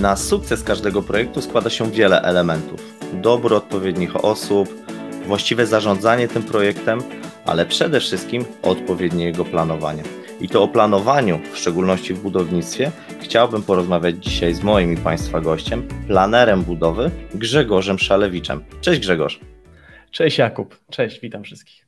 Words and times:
Na 0.00 0.16
sukces 0.16 0.62
każdego 0.62 1.02
projektu 1.02 1.42
składa 1.42 1.70
się 1.70 1.90
wiele 1.90 2.22
elementów. 2.22 2.80
Dobór 3.12 3.54
odpowiednich 3.54 4.24
osób, 4.24 4.68
właściwe 5.26 5.66
zarządzanie 5.66 6.28
tym 6.28 6.42
projektem, 6.42 7.00
ale 7.46 7.66
przede 7.66 8.00
wszystkim 8.00 8.44
odpowiednie 8.62 9.24
jego 9.24 9.44
planowanie. 9.44 10.02
I 10.40 10.48
to 10.48 10.62
o 10.62 10.68
planowaniu, 10.68 11.40
w 11.52 11.58
szczególności 11.58 12.14
w 12.14 12.22
budownictwie, 12.22 12.90
chciałbym 13.20 13.62
porozmawiać 13.62 14.24
dzisiaj 14.24 14.54
z 14.54 14.62
moim 14.62 14.92
i 14.92 14.96
Państwa 14.96 15.40
gościem, 15.40 15.88
planerem 16.06 16.62
budowy 16.62 17.10
Grzegorzem 17.34 17.98
Szalewiczem. 17.98 18.64
Cześć 18.80 19.00
Grzegorz. 19.00 19.40
Cześć 20.10 20.38
Jakub, 20.38 20.80
cześć, 20.90 21.20
witam 21.20 21.44
wszystkich. 21.44 21.86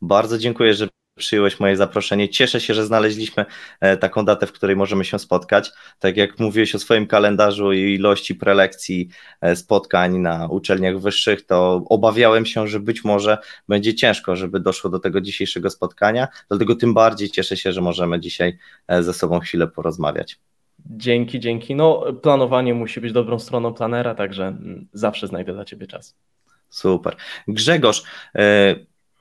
Bardzo 0.00 0.38
dziękuję, 0.38 0.74
że 0.74 0.88
przyjąłeś 1.16 1.60
moje 1.60 1.76
zaproszenie. 1.76 2.28
Cieszę 2.28 2.60
się, 2.60 2.74
że 2.74 2.86
znaleźliśmy 2.86 3.44
e, 3.80 3.96
taką 3.96 4.24
datę, 4.24 4.46
w 4.46 4.52
której 4.52 4.76
możemy 4.76 5.04
się 5.04 5.18
spotkać. 5.18 5.70
Tak 5.98 6.16
jak 6.16 6.38
mówiłeś 6.38 6.74
o 6.74 6.78
swoim 6.78 7.06
kalendarzu 7.06 7.72
i 7.72 7.94
ilości 7.94 8.34
prelekcji, 8.34 9.08
e, 9.40 9.56
spotkań 9.56 10.18
na 10.18 10.48
uczelniach 10.48 11.00
wyższych, 11.00 11.46
to 11.46 11.82
obawiałem 11.88 12.46
się, 12.46 12.68
że 12.68 12.80
być 12.80 13.04
może 13.04 13.38
będzie 13.68 13.94
ciężko, 13.94 14.36
żeby 14.36 14.60
doszło 14.60 14.90
do 14.90 14.98
tego 14.98 15.20
dzisiejszego 15.20 15.70
spotkania. 15.70 16.28
Dlatego 16.48 16.74
tym 16.74 16.94
bardziej 16.94 17.30
cieszę 17.30 17.56
się, 17.56 17.72
że 17.72 17.80
możemy 17.80 18.20
dzisiaj 18.20 18.58
e, 18.88 19.02
ze 19.02 19.12
sobą 19.14 19.40
chwilę 19.40 19.66
porozmawiać. 19.68 20.38
Dzięki, 20.86 21.40
dzięki. 21.40 21.74
No, 21.74 22.12
planowanie 22.22 22.74
musi 22.74 23.00
być 23.00 23.12
dobrą 23.12 23.38
stroną 23.38 23.74
planera, 23.74 24.14
także 24.14 24.46
mm, 24.46 24.88
zawsze 24.92 25.26
znajdę 25.26 25.52
dla 25.52 25.64
Ciebie 25.64 25.86
czas. 25.86 26.16
Super. 26.68 27.16
Grzegorz, 27.48 28.02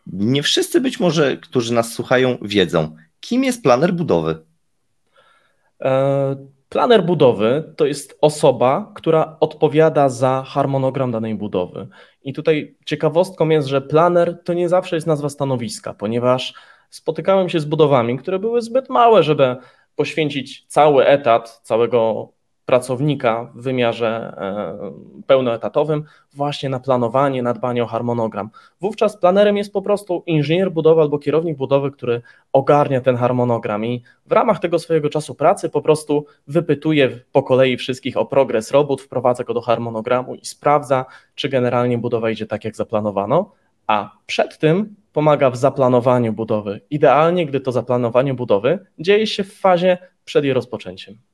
nie 0.08 0.44
wszyscy 0.44 0.82
być 0.82 1.00
może, 1.00 1.38
którzy 1.38 1.74
nas 1.74 1.94
słuchają, 1.94 2.38
wiedzą, 2.42 2.96
kim 3.20 3.44
jest 3.44 3.64
planer 3.64 3.94
budowy. 3.94 4.46
E, 5.82 6.36
planer 6.70 7.06
budowy 7.06 7.74
to 7.78 7.86
jest 7.86 8.18
osoba, 8.22 8.92
która 8.96 9.38
odpowiada 9.40 10.10
za 10.10 10.44
harmonogram 10.48 11.12
danej 11.12 11.36
budowy. 11.36 11.88
I 12.24 12.34
tutaj 12.34 12.76
ciekawostką 12.86 13.50
jest, 13.50 13.68
że 13.68 13.82
planer 13.82 14.44
to 14.44 14.54
nie 14.54 14.70
zawsze 14.70 14.96
jest 14.96 15.08
nazwa 15.08 15.30
stanowiska, 15.30 15.94
ponieważ 15.94 16.54
spotykałem 16.90 17.50
się 17.50 17.60
z 17.60 17.66
budowami, 17.66 18.18
które 18.18 18.40
były 18.40 18.62
zbyt 18.62 18.90
małe, 18.90 19.24
żeby 19.24 19.56
poświęcić 19.96 20.66
cały 20.68 21.06
etat, 21.06 21.60
całego 21.64 22.30
pracownika 22.72 23.52
w 23.56 23.62
wymiarze 23.62 24.34
e, 24.38 25.24
pełnoetatowym 25.28 26.04
właśnie 26.34 26.70
na 26.70 26.80
planowanie, 26.80 27.44
na 27.44 27.54
dbanie 27.54 27.84
o 27.84 27.88
harmonogram. 27.88 28.50
Wówczas 28.82 29.18
planerem 29.18 29.58
jest 29.58 29.74
po 29.74 29.82
prostu 29.82 30.24
inżynier 30.26 30.72
budowy 30.72 31.02
albo 31.02 31.20
kierownik 31.20 31.58
budowy, 31.58 31.92
który 31.92 32.22
ogarnia 32.54 33.02
ten 33.02 33.16
harmonogram 33.16 33.86
i 33.86 34.04
w 34.26 34.32
ramach 34.32 34.60
tego 34.60 34.80
swojego 34.80 35.10
czasu 35.10 35.36
pracy 35.36 35.70
po 35.70 35.82
prostu 35.82 36.26
wypytuje 36.48 37.20
po 37.32 37.44
kolei 37.44 37.78
wszystkich 37.78 38.18
o 38.18 38.26
progres 38.26 38.72
robót, 38.72 39.02
wprowadza 39.02 39.44
go 39.44 39.54
do 39.54 39.62
harmonogramu 39.62 40.36
i 40.36 40.46
sprawdza, 40.46 41.06
czy 41.36 41.50
generalnie 41.50 41.98
budowa 41.98 42.30
idzie 42.30 42.46
tak, 42.46 42.66
jak 42.66 42.76
zaplanowano, 42.76 43.52
a 43.88 44.12
przed 44.26 44.58
tym 44.58 44.96
pomaga 45.14 45.50
w 45.50 45.58
zaplanowaniu 45.58 46.34
budowy. 46.34 46.82
Idealnie, 46.90 47.46
gdy 47.46 47.60
to 47.60 47.72
zaplanowanie 47.72 48.34
budowy 48.34 48.80
dzieje 49.00 49.28
się 49.28 49.44
w 49.44 49.54
fazie 49.54 49.98
przed 50.26 50.44
jej 50.44 50.54
rozpoczęciem. 50.54 51.31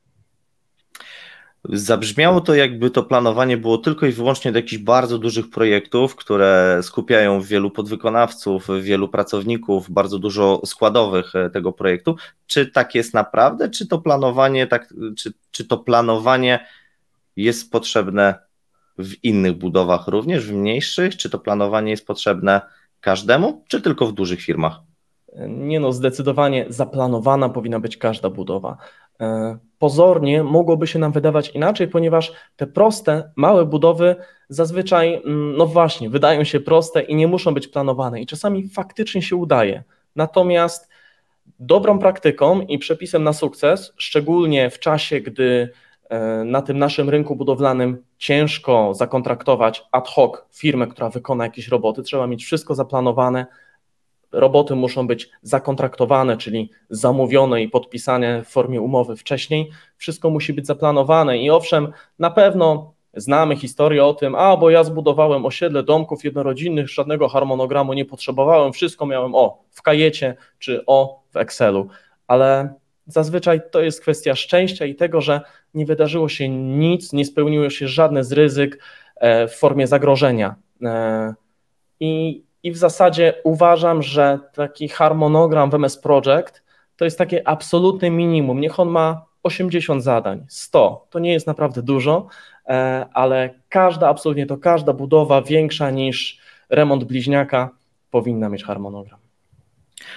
Zabrzmiało 1.70 2.42
to, 2.42 2.56
jakby 2.56 2.90
to 2.90 3.04
planowanie 3.04 3.58
było 3.58 3.78
tylko 3.78 4.06
i 4.06 4.12
wyłącznie 4.12 4.52
do 4.52 4.60
jakichś 4.60 4.84
bardzo 4.84 5.18
dużych 5.18 5.50
projektów, 5.50 6.16
które 6.16 6.80
skupiają 6.82 7.42
wielu 7.42 7.72
podwykonawców, 7.72 8.68
wielu 8.82 9.10
pracowników, 9.10 9.92
bardzo 9.92 10.20
dużo 10.20 10.62
składowych 10.66 11.36
e, 11.36 11.50
tego 11.50 11.73
projektu. 11.73 12.16
Czy 12.48 12.66
tak 12.66 12.95
jest 12.95 13.14
naprawdę, 13.14 13.70
czy 13.70 13.88
to 13.88 14.00
planowanie, 14.00 14.68
tak, 14.68 14.94
czy, 15.18 15.34
czy 15.52 15.66
to 15.66 15.77
planowanie 15.77 16.66
jest 17.36 17.72
potrzebne 17.72 18.36
w 18.98 19.23
innych 19.23 19.54
budowach 19.54 20.08
również, 20.08 20.45
w 20.45 20.54
mniejszych? 20.54 21.17
Czy 21.17 21.30
to 21.30 21.39
planowanie 21.39 21.92
jest 21.92 22.08
potrzebne 22.08 22.61
każdemu, 23.02 23.64
czy 23.67 23.82
tylko 23.82 24.08
w 24.08 24.14
dużych 24.14 24.42
firmach? 24.42 24.80
Nie 25.48 25.80
no, 25.80 25.92
zdecydowanie 25.92 26.65
zaplanowana 26.70 27.49
powinna 27.49 27.80
być 27.80 27.98
każda 27.98 28.30
budowa. 28.30 28.77
E, 29.21 29.58
pozornie 29.80 30.43
mogłoby 30.43 30.87
się 30.87 30.99
nam 30.99 31.11
wydawać 31.11 31.49
inaczej, 31.49 31.87
ponieważ 31.87 32.33
te 32.55 32.67
proste, 32.67 33.31
małe 33.36 33.65
budowy 33.65 34.15
zazwyczaj, 34.49 35.14
mm, 35.14 35.58
no 35.58 35.65
właśnie, 35.65 36.09
wydają 36.09 36.43
się 36.43 36.59
proste 36.59 37.02
i 37.02 37.15
nie 37.15 37.27
muszą 37.27 37.53
być 37.53 37.67
planowane 37.67 38.21
i 38.21 38.26
czasami 38.26 38.70
faktycznie 38.70 39.21
się 39.21 39.36
udaje. 39.36 39.83
Natomiast 40.15 40.89
dobrą 41.59 41.99
praktyką 41.99 42.61
i 42.61 42.80
przepisem 42.80 43.23
na 43.23 43.33
sukces, 43.33 43.93
szczególnie 43.97 44.70
w 44.70 44.80
czasie, 44.80 45.21
gdy 45.21 45.70
e, 46.09 46.43
na 46.43 46.61
tym 46.61 46.77
naszym 46.77 47.09
rynku 47.09 47.36
budowlanym 47.36 48.03
ciężko 48.17 48.93
zakontraktować 48.93 49.83
ad 49.92 50.08
hoc 50.08 50.31
firmę, 50.53 50.87
która 50.87 51.09
wykona 51.09 51.43
jakieś 51.43 51.67
roboty, 51.67 52.03
trzeba 52.03 52.27
mieć 52.27 52.45
wszystko 52.45 52.76
zaplanowane, 52.76 53.45
roboty 54.32 54.76
muszą 54.76 55.08
być 55.08 55.30
zakontraktowane, 55.42 56.38
czyli 56.38 56.71
zamówione 56.89 57.64
i 57.64 57.70
podpisane 57.70 58.43
w 58.43 58.48
formie 58.48 58.82
umowy 58.82 59.15
wcześniej. 59.15 59.70
Wszystko 59.98 60.30
musi 60.30 60.54
być 60.54 60.67
zaplanowane 60.67 61.38
i 61.38 61.49
owszem, 61.49 61.92
na 62.20 62.32
pewno 62.32 62.93
znamy 63.14 63.55
historię 63.55 64.05
o 64.05 64.14
tym, 64.14 64.36
a 64.36 64.58
bo 64.58 64.70
ja 64.70 64.83
zbudowałem 64.83 65.45
osiedle 65.45 65.83
domków 65.83 66.23
jednorodzinnych, 66.23 66.89
żadnego 66.89 67.30
harmonogramu 67.30 67.93
nie 67.93 68.05
potrzebowałem, 68.05 68.73
wszystko 68.73 69.05
miałem 69.05 69.36
o 69.36 69.64
w 69.71 69.82
kajecie 69.82 70.36
czy 70.59 70.83
o 70.86 71.21
w 71.32 71.38
Excelu, 71.38 71.88
ale 72.27 72.73
zazwyczaj 73.08 73.61
to 73.71 73.82
jest 73.82 74.02
kwestia 74.02 74.36
szczęścia 74.36 74.86
i 74.86 74.95
tego, 74.95 75.21
że 75.21 75.42
nie 75.73 75.86
wydarzyło 75.86 76.30
się 76.30 76.49
nic, 76.49 77.14
nie 77.14 77.26
spełniło 77.26 77.70
się 77.70 77.88
żadne 77.88 78.23
z 78.23 78.32
ryzyk 78.32 78.83
e, 79.15 79.48
w 79.48 79.55
formie 79.55 79.88
zagrożenia. 79.88 80.55
E, 80.83 81.33
I 81.99 82.44
i 82.64 82.72
w 82.72 82.78
zasadzie 82.78 83.34
uważam, 83.44 84.04
że 84.04 84.40
taki 84.54 84.88
harmonogram 84.88 85.70
w 85.70 85.73
MS 85.73 85.98
Project 85.98 86.64
to 86.98 87.06
jest 87.06 87.18
takie 87.18 87.48
absolutne 87.48 88.10
minimum. 88.10 88.62
Niech 88.62 88.80
on 88.80 88.90
ma 88.90 89.26
80 89.44 90.04
zadań, 90.04 90.45
100. 90.50 91.08
To 91.10 91.20
nie 91.20 91.34
jest 91.34 91.48
naprawdę 91.48 91.84
dużo, 91.84 92.28
e, 92.68 93.06
ale 93.14 93.54
każda, 93.70 94.10
absolutnie 94.10 94.45
to 94.45 94.58
każda 94.58 94.94
budowa 94.94 95.42
większa 95.42 95.90
niż 95.90 96.40
remont 96.70 97.04
bliźniaka 97.04 97.70
powinna 98.12 98.50
mieć 98.50 98.64
harmonogram. 98.64 99.20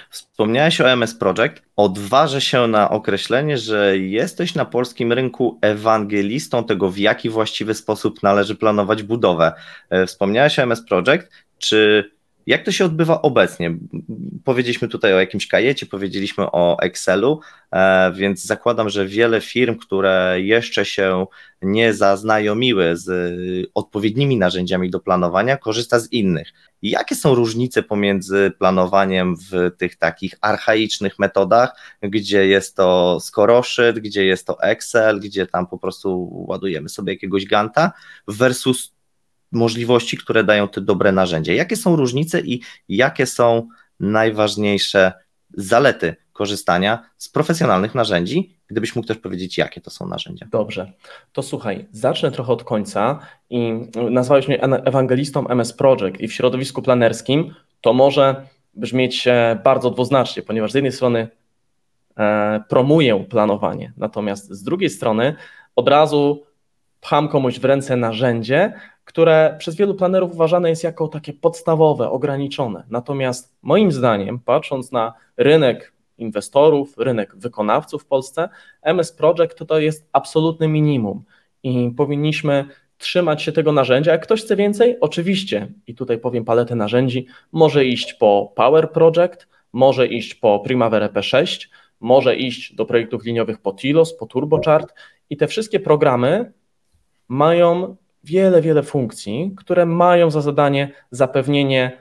Wspomniałeś 0.09 0.81
o 0.81 0.89
MS 0.89 1.15
Project. 1.15 1.61
Odważę 1.75 2.41
się 2.41 2.67
na 2.67 2.89
określenie, 2.89 3.57
że 3.57 3.97
jesteś 3.97 4.55
na 4.55 4.65
polskim 4.65 5.13
rynku 5.13 5.59
ewangelistą 5.61 6.63
tego, 6.63 6.89
w 6.91 6.97
jaki 6.97 7.29
właściwy 7.29 7.73
sposób 7.73 8.23
należy 8.23 8.55
planować 8.55 9.03
budowę. 9.03 9.53
E, 9.89 10.05
wspomniałeś 10.05 10.59
o 10.59 10.61
MS 10.61 10.85
Project. 10.85 11.31
Czy 11.57 12.11
jak 12.47 12.65
to 12.65 12.71
się 12.71 12.85
odbywa 12.85 13.21
obecnie? 13.21 13.77
Powiedzieliśmy 14.43 14.87
tutaj 14.87 15.13
o 15.13 15.19
jakimś 15.19 15.47
kajecie, 15.47 15.85
powiedzieliśmy 15.85 16.51
o 16.51 16.79
Excelu, 16.79 17.39
e, 17.71 18.11
więc 18.13 18.45
zakładam, 18.45 18.89
że 18.89 19.05
wiele 19.05 19.41
firm, 19.41 19.77
które 19.77 20.35
jeszcze 20.41 20.85
się 20.85 21.25
nie 21.61 21.93
zaznajomiły 21.93 22.97
z 22.97 23.35
odpowiednimi 23.75 24.37
narzędziami 24.37 24.89
do 24.89 24.99
planowania, 24.99 25.57
korzysta 25.57 25.99
z 25.99 26.11
innych. 26.11 26.53
Jakie 26.81 27.15
są 27.15 27.35
różnice 27.35 27.83
pomiędzy 27.83 28.51
planowaniem 28.59 29.35
w 29.35 29.71
tych 29.77 29.95
takich 29.95 30.33
archaicznych 30.41 31.19
metodach, 31.19 31.75
gdzie 32.01 32.47
jest 32.47 32.75
to 32.75 33.19
skoroszyt, 33.19 33.99
gdzie 33.99 34.25
jest 34.25 34.47
to 34.47 34.63
Excel, 34.63 35.19
gdzie 35.19 35.47
tam 35.47 35.67
po 35.67 35.77
prostu 35.77 36.29
ładujemy 36.47 36.89
sobie 36.89 37.13
jakiegoś 37.13 37.45
ganta, 37.45 37.91
versus 38.27 38.93
możliwości, 39.51 40.17
które 40.17 40.43
dają 40.43 40.67
te 40.67 40.81
dobre 40.81 41.11
narzędzia. 41.11 41.53
Jakie 41.53 41.75
są 41.75 41.95
różnice 41.95 42.41
i 42.41 42.61
jakie 42.89 43.25
są 43.25 43.67
najważniejsze 43.99 45.13
zalety 45.53 46.15
korzystania 46.33 47.03
z 47.17 47.29
profesjonalnych 47.29 47.95
narzędzi? 47.95 48.55
Gdybyś 48.67 48.95
mógł 48.95 49.07
też 49.07 49.17
powiedzieć, 49.17 49.57
jakie 49.57 49.81
to 49.81 49.89
są 49.89 50.07
narzędzia. 50.07 50.47
Dobrze, 50.51 50.91
to 51.33 51.43
słuchaj, 51.43 51.85
zacznę 51.91 52.31
trochę 52.31 52.53
od 52.53 52.63
końca 52.63 53.19
i 53.49 53.73
nazwałeś 54.09 54.47
mnie 54.47 54.61
ewangelistą 54.61 55.47
MS 55.47 55.73
Project 55.73 56.21
i 56.21 56.27
w 56.27 56.33
środowisku 56.33 56.81
planerskim 56.81 57.53
to 57.81 57.93
może 57.93 58.47
brzmieć 58.73 59.27
bardzo 59.63 59.89
dwuznacznie, 59.89 60.43
ponieważ 60.43 60.71
z 60.71 60.75
jednej 60.75 60.91
strony 60.91 61.27
e, 62.17 62.63
promuję 62.69 63.25
planowanie, 63.29 63.93
natomiast 63.97 64.49
z 64.49 64.63
drugiej 64.63 64.89
strony 64.89 65.35
od 65.75 65.87
razu 65.87 66.43
pcham 67.01 67.27
komuś 67.27 67.59
w 67.59 67.65
ręce 67.65 67.97
narzędzie, 67.97 68.73
które 69.05 69.55
przez 69.59 69.75
wielu 69.75 69.95
planerów 69.95 70.33
uważane 70.33 70.69
jest 70.69 70.83
jako 70.83 71.07
takie 71.07 71.33
podstawowe, 71.33 72.09
ograniczone. 72.09 72.83
Natomiast 72.89 73.55
moim 73.61 73.91
zdaniem, 73.91 74.39
patrząc 74.39 74.91
na 74.91 75.13
rynek 75.37 75.93
inwestorów, 76.17 76.97
rynek 76.97 77.35
wykonawców 77.35 78.03
w 78.03 78.05
Polsce, 78.05 78.49
MS 78.81 79.11
Project 79.11 79.65
to, 79.67 79.79
jest 79.79 80.09
absolutne 80.13 80.67
minimum 80.67 81.23
i 81.63 81.91
powinniśmy 81.97 82.65
trzymać 82.97 83.41
się 83.41 83.51
tego 83.51 83.71
narzędzia. 83.71 84.11
Jak 84.11 84.23
ktoś 84.23 84.41
chce 84.41 84.55
więcej, 84.55 84.97
oczywiście, 84.99 85.67
i 85.87 85.95
tutaj 85.95 86.17
powiem 86.17 86.45
paletę 86.45 86.75
narzędzi, 86.75 87.25
może 87.51 87.85
iść 87.85 88.13
po 88.13 88.53
Power 88.55 88.91
Project, 88.91 89.47
może 89.73 90.07
iść 90.07 90.35
po 90.35 90.59
Primavera 90.59 91.07
P6, 91.07 91.67
może 91.99 92.35
iść 92.35 92.75
do 92.75 92.85
projektów 92.85 93.23
liniowych 93.23 93.61
po 93.61 93.73
Tilos, 93.73 94.17
po 94.17 94.25
TurboChart 94.25 94.93
i 95.29 95.37
te 95.37 95.47
wszystkie 95.47 95.79
programy 95.79 96.53
mają 97.27 97.95
wiele, 98.23 98.61
wiele 98.61 98.83
funkcji, 98.83 99.53
które 99.57 99.85
mają 99.85 100.31
za 100.31 100.41
zadanie 100.41 100.91
zapewnienie 101.11 101.97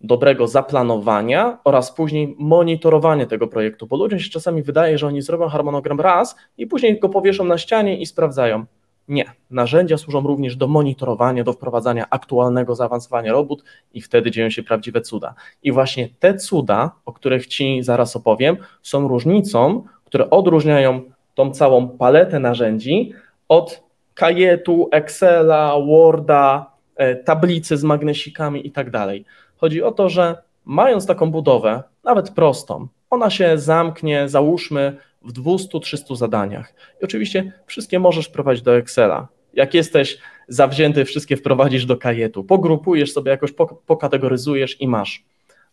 dobrego 0.00 0.46
zaplanowania 0.46 1.58
oraz 1.64 1.92
później 1.92 2.36
monitorowanie 2.38 3.26
tego 3.26 3.48
projektu, 3.48 3.86
bo 3.86 3.96
ludziom 3.96 4.18
się 4.18 4.30
czasami 4.30 4.62
wydaje, 4.62 4.98
że 4.98 5.06
oni 5.06 5.22
zrobią 5.22 5.48
harmonogram 5.48 6.00
raz 6.00 6.36
i 6.58 6.66
później 6.66 7.00
go 7.00 7.08
powieszą 7.08 7.44
na 7.44 7.58
ścianie 7.58 8.00
i 8.00 8.06
sprawdzają. 8.06 8.66
Nie. 9.08 9.24
Narzędzia 9.50 9.98
służą 9.98 10.20
również 10.20 10.56
do 10.56 10.68
monitorowania, 10.68 11.44
do 11.44 11.52
wprowadzania 11.52 12.06
aktualnego 12.10 12.74
zaawansowania 12.74 13.32
robót 13.32 13.64
i 13.94 14.00
wtedy 14.00 14.30
dzieją 14.30 14.50
się 14.50 14.62
prawdziwe 14.62 15.00
cuda. 15.00 15.34
I 15.62 15.72
właśnie 15.72 16.08
te 16.18 16.34
cuda, 16.34 16.90
o 17.04 17.12
których 17.12 17.46
Ci 17.46 17.82
zaraz 17.82 18.16
opowiem, 18.16 18.56
są 18.82 19.08
różnicą, 19.08 19.84
które 20.04 20.30
odróżniają 20.30 21.02
tą 21.34 21.50
całą 21.50 21.88
paletę 21.88 22.40
narzędzi 22.40 23.12
od 23.48 23.84
kajetu, 24.14 24.88
Excela, 24.92 25.80
Worda, 25.80 26.70
e, 26.96 27.16
tablicy 27.16 27.76
z 27.76 27.84
magnesikami 27.84 28.66
i 28.66 28.70
tak 28.70 28.90
dalej. 28.90 29.24
Chodzi 29.56 29.82
o 29.82 29.92
to, 29.92 30.08
że 30.08 30.42
mając 30.64 31.06
taką 31.06 31.30
budowę, 31.30 31.82
nawet 32.04 32.30
prostą, 32.30 32.88
ona 33.10 33.30
się 33.30 33.58
zamknie, 33.58 34.28
załóżmy, 34.28 34.96
w 35.22 35.32
200-300 35.32 36.16
zadaniach. 36.16 36.74
I 37.00 37.04
oczywiście 37.04 37.52
wszystkie 37.66 37.98
możesz 37.98 38.28
prowadzić 38.28 38.62
do 38.62 38.76
Excela. 38.76 39.28
Jak 39.54 39.74
jesteś 39.74 40.18
zawzięty, 40.48 41.04
wszystkie 41.04 41.36
wprowadzisz 41.36 41.86
do 41.86 41.96
kajetu, 41.96 42.44
pogrupujesz 42.44 43.12
sobie 43.12 43.30
jakoś, 43.30 43.52
pokategoryzujesz 43.86 44.80
i 44.80 44.88
masz. 44.88 45.24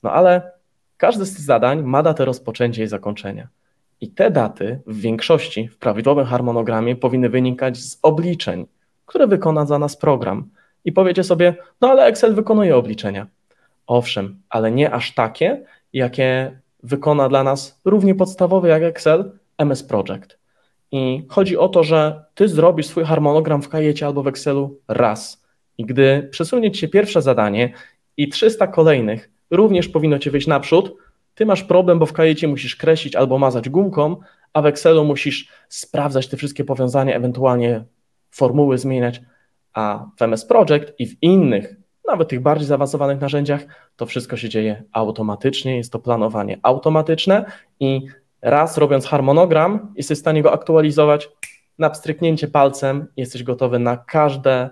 No 0.03 0.11
ale 0.11 0.51
każde 0.97 1.25
z 1.25 1.35
tych 1.35 1.41
zadań 1.41 1.83
ma 1.83 2.03
datę 2.03 2.25
rozpoczęcia 2.25 2.83
i 2.83 2.87
zakończenia. 2.87 3.47
I 4.01 4.11
te 4.11 4.31
daty 4.31 4.79
w 4.87 5.01
większości 5.01 5.67
w 5.67 5.77
prawidłowym 5.77 6.25
harmonogramie 6.25 6.95
powinny 6.95 7.29
wynikać 7.29 7.77
z 7.77 7.99
obliczeń, 8.01 8.65
które 9.05 9.27
wykona 9.27 9.65
za 9.65 9.79
nas 9.79 9.97
program. 9.97 10.49
I 10.85 10.91
powiecie 10.91 11.23
sobie, 11.23 11.55
no 11.81 11.89
ale 11.89 12.05
Excel 12.05 12.35
wykonuje 12.35 12.75
obliczenia. 12.75 13.27
Owszem, 13.87 14.41
ale 14.49 14.71
nie 14.71 14.91
aż 14.91 15.13
takie, 15.13 15.63
jakie 15.93 16.59
wykona 16.83 17.29
dla 17.29 17.43
nas 17.43 17.81
równie 17.85 18.15
podstawowy 18.15 18.67
jak 18.67 18.83
Excel 18.83 19.31
MS 19.57 19.83
Project. 19.83 20.39
I 20.91 21.25
chodzi 21.29 21.57
o 21.57 21.69
to, 21.69 21.83
że 21.83 22.25
ty 22.35 22.47
zrobisz 22.47 22.85
swój 22.85 23.03
harmonogram 23.03 23.61
w 23.61 23.69
kajecie 23.69 24.05
albo 24.05 24.23
w 24.23 24.27
Excelu 24.27 24.79
raz. 24.87 25.45
I 25.77 25.85
gdy 25.85 26.27
przesunie 26.31 26.71
ci 26.71 26.79
się 26.79 26.87
pierwsze 26.87 27.21
zadanie 27.21 27.73
i 28.17 28.29
300 28.29 28.67
kolejnych 28.67 29.29
również 29.51 29.87
powinno 29.87 30.19
cię 30.19 30.31
wyjść 30.31 30.47
naprzód, 30.47 30.95
ty 31.35 31.45
masz 31.45 31.63
problem, 31.63 31.99
bo 31.99 32.05
w 32.05 32.13
kajecie 32.13 32.47
musisz 32.47 32.75
kreślić 32.75 33.15
albo 33.15 33.37
mazać 33.37 33.69
gumką, 33.69 34.15
a 34.53 34.61
w 34.61 34.65
Excelu 34.65 35.05
musisz 35.05 35.47
sprawdzać 35.69 36.27
te 36.27 36.37
wszystkie 36.37 36.63
powiązania, 36.63 37.15
ewentualnie 37.15 37.83
formuły 38.31 38.77
zmieniać, 38.77 39.21
a 39.73 40.05
w 40.17 40.21
MS 40.21 40.45
Project 40.45 40.93
i 40.99 41.07
w 41.07 41.23
innych, 41.23 41.75
nawet 42.07 42.29
tych 42.29 42.41
bardziej 42.41 42.67
zaawansowanych 42.67 43.21
narzędziach, 43.21 43.65
to 43.95 44.05
wszystko 44.05 44.37
się 44.37 44.49
dzieje 44.49 44.83
automatycznie, 44.91 45.77
jest 45.77 45.91
to 45.91 45.99
planowanie 45.99 46.59
automatyczne 46.63 47.45
i 47.79 48.07
raz 48.41 48.77
robiąc 48.77 49.05
harmonogram, 49.05 49.93
jesteś 49.95 50.17
w 50.17 50.21
stanie 50.21 50.41
go 50.41 50.53
aktualizować 50.53 51.29
na 51.79 51.89
pstryknięcie 51.89 52.47
palcem, 52.47 53.07
jesteś 53.17 53.43
gotowy 53.43 53.79
na 53.79 53.97
każde 53.97 54.69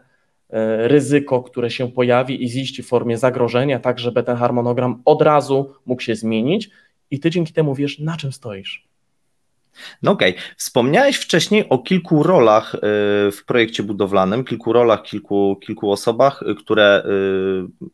ryzyko, 0.88 1.44
które 1.44 1.70
się 1.72 1.92
pojawi 1.92 2.44
i 2.44 2.50
ziści 2.50 2.84
w 2.84 2.88
formie 2.88 3.18
zagrożenia, 3.18 3.80
tak 3.80 4.00
żeby 4.00 4.24
ten 4.24 4.38
harmonogram 4.38 5.02
od 5.06 5.22
razu 5.22 5.74
mógł 5.86 6.02
się 6.02 6.16
zmienić 6.16 6.70
i 7.12 7.20
ty 7.20 7.30
dzięki 7.30 7.54
temu 7.54 7.76
wiesz, 7.76 8.00
na 8.00 8.18
czym 8.18 8.32
stoisz. 8.32 8.90
No 10.04 10.12
okej, 10.12 10.32
okay. 10.32 10.44
wspomniałeś 10.58 11.18
wcześniej 11.18 11.70
o 11.70 11.78
kilku 11.78 12.24
rolach 12.24 12.76
y, 12.76 12.80
w 13.32 13.44
projekcie 13.48 13.84
budowlanym, 13.84 14.44
kilku 14.44 14.74
rolach, 14.74 15.04
kilku, 15.04 15.60
kilku 15.66 15.92
osobach, 15.92 16.44
y, 16.48 16.56
które 16.56 17.04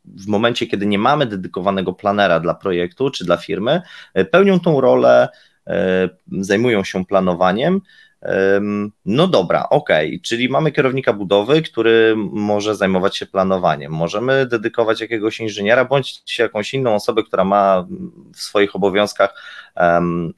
w 0.04 0.26
momencie, 0.26 0.66
kiedy 0.66 0.86
nie 0.86 0.98
mamy 0.98 1.26
dedykowanego 1.26 1.92
planera 1.92 2.40
dla 2.40 2.54
projektu 2.54 3.10
czy 3.10 3.24
dla 3.24 3.36
firmy, 3.36 3.82
pełnią 4.30 4.60
tą 4.60 4.80
rolę 4.80 5.28
E, 5.66 6.08
zajmują 6.40 6.84
się 6.84 7.04
planowaniem. 7.04 7.80
No 9.04 9.28
dobra, 9.28 9.68
ok, 9.68 9.90
czyli 10.22 10.48
mamy 10.48 10.72
kierownika 10.72 11.12
budowy, 11.12 11.62
który 11.62 12.14
może 12.16 12.74
zajmować 12.74 13.16
się 13.16 13.26
planowaniem. 13.26 13.92
Możemy 13.92 14.46
dedykować 14.46 15.00
jakiegoś 15.00 15.40
inżyniera 15.40 15.84
bądź 15.84 16.38
jakąś 16.38 16.74
inną 16.74 16.94
osobę, 16.94 17.22
która 17.22 17.44
ma 17.44 17.86
w 18.34 18.40
swoich 18.40 18.76
obowiązkach 18.76 19.42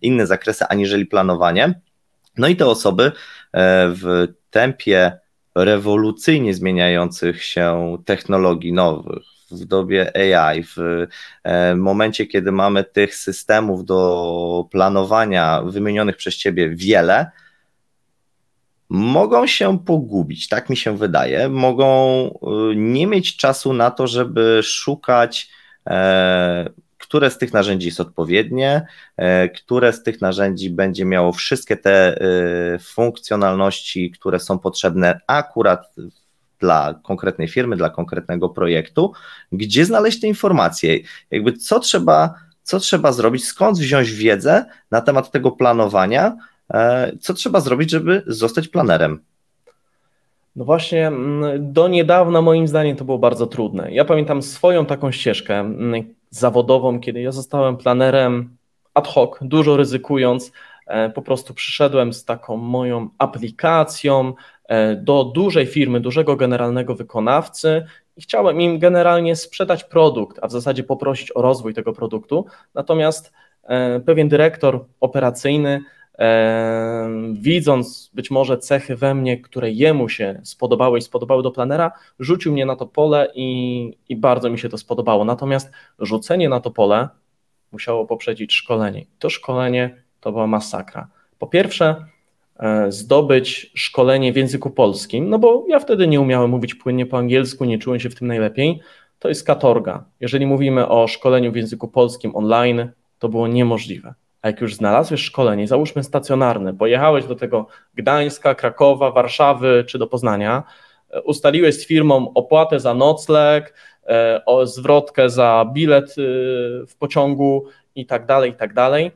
inne 0.02 0.26
zakresy 0.26 0.64
aniżeli 0.64 1.06
planowanie. 1.06 1.80
No 2.38 2.48
i 2.48 2.56
te 2.56 2.66
osoby 2.66 3.04
e, 3.04 3.12
w 3.88 4.26
tempie 4.50 5.18
rewolucyjnie 5.54 6.54
zmieniających 6.54 7.44
się 7.44 7.96
technologii 8.04 8.72
nowych, 8.72 9.22
w 9.50 9.64
dobie 9.64 10.12
AI, 10.36 10.62
w 10.62 10.76
e, 11.44 11.74
momencie, 11.74 12.26
kiedy 12.26 12.52
mamy 12.52 12.84
tych 12.84 13.14
systemów 13.14 13.84
do 13.84 14.68
planowania 14.70 15.62
wymienionych 15.62 16.16
przez 16.16 16.36
Ciebie 16.36 16.68
wiele, 16.68 17.30
mogą 18.88 19.46
się 19.46 19.78
pogubić, 19.78 20.48
tak 20.48 20.70
mi 20.70 20.76
się 20.76 20.96
wydaje. 20.96 21.48
Mogą 21.48 21.86
e, 22.26 22.74
nie 22.74 23.06
mieć 23.06 23.36
czasu 23.36 23.72
na 23.72 23.90
to, 23.90 24.06
żeby 24.06 24.60
szukać, 24.62 25.50
e, 25.86 26.70
które 26.98 27.30
z 27.30 27.38
tych 27.38 27.52
narzędzi 27.52 27.86
jest 27.86 28.00
odpowiednie, 28.00 28.86
które 29.54 29.92
z 29.92 30.02
tych 30.02 30.20
narzędzi 30.20 30.70
będzie 30.70 31.04
miało 31.04 31.32
wszystkie 31.32 31.76
te 31.76 32.18
funkcjonalności, 32.80 34.10
które 34.10 34.40
są 34.40 34.58
potrzebne 34.58 35.20
akurat 35.26 35.94
dla 36.58 37.00
konkretnej 37.02 37.48
firmy, 37.48 37.76
dla 37.76 37.90
konkretnego 37.90 38.48
projektu, 38.48 39.12
gdzie 39.52 39.84
znaleźć 39.84 40.20
te 40.20 40.26
informacje, 40.26 40.98
jakby 41.30 41.52
co 41.52 41.80
trzeba, 41.80 42.34
co 42.62 42.80
trzeba 42.80 43.12
zrobić, 43.12 43.44
skąd 43.44 43.78
wziąć 43.78 44.12
wiedzę 44.12 44.64
na 44.90 45.00
temat 45.00 45.30
tego 45.30 45.50
planowania, 45.50 46.26
e, 46.26 46.36
co 47.20 47.34
trzeba 47.34 47.60
zrobić, 47.60 47.90
żeby 47.90 48.22
zostać 48.26 48.68
planerem. 48.68 49.20
No 50.56 50.64
właśnie, 50.64 51.06
mm, 51.06 51.72
do 51.72 51.88
niedawna 51.88 52.42
moim 52.42 52.68
zdaniem 52.68 52.96
to 52.96 53.04
było 53.04 53.18
bardzo 53.18 53.46
trudne. 53.46 53.92
Ja 53.92 54.04
pamiętam 54.04 54.42
swoją 54.42 54.86
taką 54.86 55.12
ścieżkę 55.12 55.54
mm, 55.58 56.14
zawodową, 56.30 57.00
kiedy 57.00 57.20
ja 57.20 57.32
zostałem 57.32 57.76
planerem 57.76 58.56
ad 58.94 59.08
hoc, 59.08 59.30
dużo 59.40 59.76
ryzykując, 59.76 60.52
e, 60.86 61.10
po 61.10 61.22
prostu 61.22 61.54
przyszedłem 61.54 62.12
z 62.12 62.24
taką 62.24 62.56
moją 62.56 63.08
aplikacją, 63.18 64.34
E, 64.68 64.96
do 64.96 65.24
dużej 65.24 65.66
firmy, 65.66 66.00
dużego 66.00 66.36
generalnego 66.36 66.94
wykonawcy 66.94 67.86
i 68.16 68.22
chciałem 68.22 68.60
im 68.60 68.78
generalnie 68.78 69.36
sprzedać 69.36 69.84
produkt, 69.84 70.38
a 70.42 70.46
w 70.46 70.52
zasadzie 70.52 70.84
poprosić 70.84 71.36
o 71.36 71.42
rozwój 71.42 71.74
tego 71.74 71.92
produktu. 71.92 72.46
Natomiast 72.74 73.32
e, 73.62 74.00
pewien 74.00 74.28
dyrektor 74.28 74.84
operacyjny, 75.00 75.70
e, 75.70 75.80
widząc 77.32 78.10
być 78.14 78.30
może 78.30 78.58
cechy 78.58 78.96
we 78.96 79.14
mnie, 79.14 79.40
które 79.40 79.70
jemu 79.70 80.08
się 80.08 80.40
spodobały 80.44 80.98
i 80.98 81.02
spodobały 81.02 81.42
do 81.42 81.50
planera, 81.50 81.92
rzucił 82.18 82.52
mnie 82.52 82.66
na 82.66 82.76
to 82.76 82.86
pole 82.86 83.32
i, 83.34 83.98
i 84.08 84.16
bardzo 84.16 84.50
mi 84.50 84.58
się 84.58 84.68
to 84.68 84.78
spodobało. 84.78 85.24
Natomiast 85.24 85.70
rzucenie 85.98 86.48
na 86.48 86.60
to 86.60 86.70
pole 86.70 87.08
musiało 87.72 88.06
poprzedzić 88.06 88.52
szkolenie. 88.52 89.06
To 89.18 89.30
szkolenie 89.30 90.02
to 90.20 90.32
była 90.32 90.46
masakra. 90.46 91.08
Po 91.38 91.46
pierwsze, 91.46 92.04
E, 92.58 92.92
zdobyć 92.92 93.70
szkolenie 93.74 94.32
w 94.32 94.36
języku 94.36 94.70
polskim, 94.70 95.30
no 95.30 95.38
bo 95.38 95.64
ja 95.68 95.78
wtedy 95.78 96.06
nie 96.08 96.20
umiałem 96.20 96.50
mówić 96.50 96.74
płynnie 96.74 97.06
po 97.06 97.18
angielsku, 97.18 97.64
nie 97.64 97.78
czułem 97.78 98.00
się 98.00 98.10
w 98.10 98.14
tym 98.14 98.28
najlepiej, 98.28 98.80
to 99.18 99.28
jest 99.28 99.46
katorga. 99.46 100.04
Jeżeli 100.20 100.46
mówimy 100.46 100.88
o 100.88 101.08
szkoleniu 101.08 101.52
w 101.52 101.56
języku 101.56 101.88
polskim 101.88 102.36
online, 102.36 102.90
to 103.18 103.28
było 103.28 103.48
niemożliwe. 103.48 104.14
A 104.42 104.48
jak 104.48 104.60
już 104.60 104.74
znalazłeś 104.74 105.22
szkolenie, 105.22 105.68
załóżmy 105.68 106.04
stacjonarne, 106.04 106.74
pojechałeś 106.74 107.26
do 107.26 107.34
tego 107.34 107.66
Gdańska, 107.94 108.54
Krakowa, 108.54 109.10
Warszawy 109.10 109.84
czy 109.88 109.98
do 109.98 110.06
Poznania, 110.06 110.62
e, 111.10 111.22
ustaliłeś 111.22 111.74
z 111.74 111.86
firmą 111.86 112.32
opłatę 112.34 112.80
za 112.80 112.94
nocleg, 112.94 113.74
e, 114.06 114.42
zwrotkę 114.64 115.30
za 115.30 115.70
bilet 115.72 116.14
w 116.88 116.96
pociągu 116.98 117.64
i 117.94 118.06
tak 118.06 118.26
dalej, 118.26 118.50
i 118.50 118.54
tak 118.54 118.74
dalej, 118.74 119.12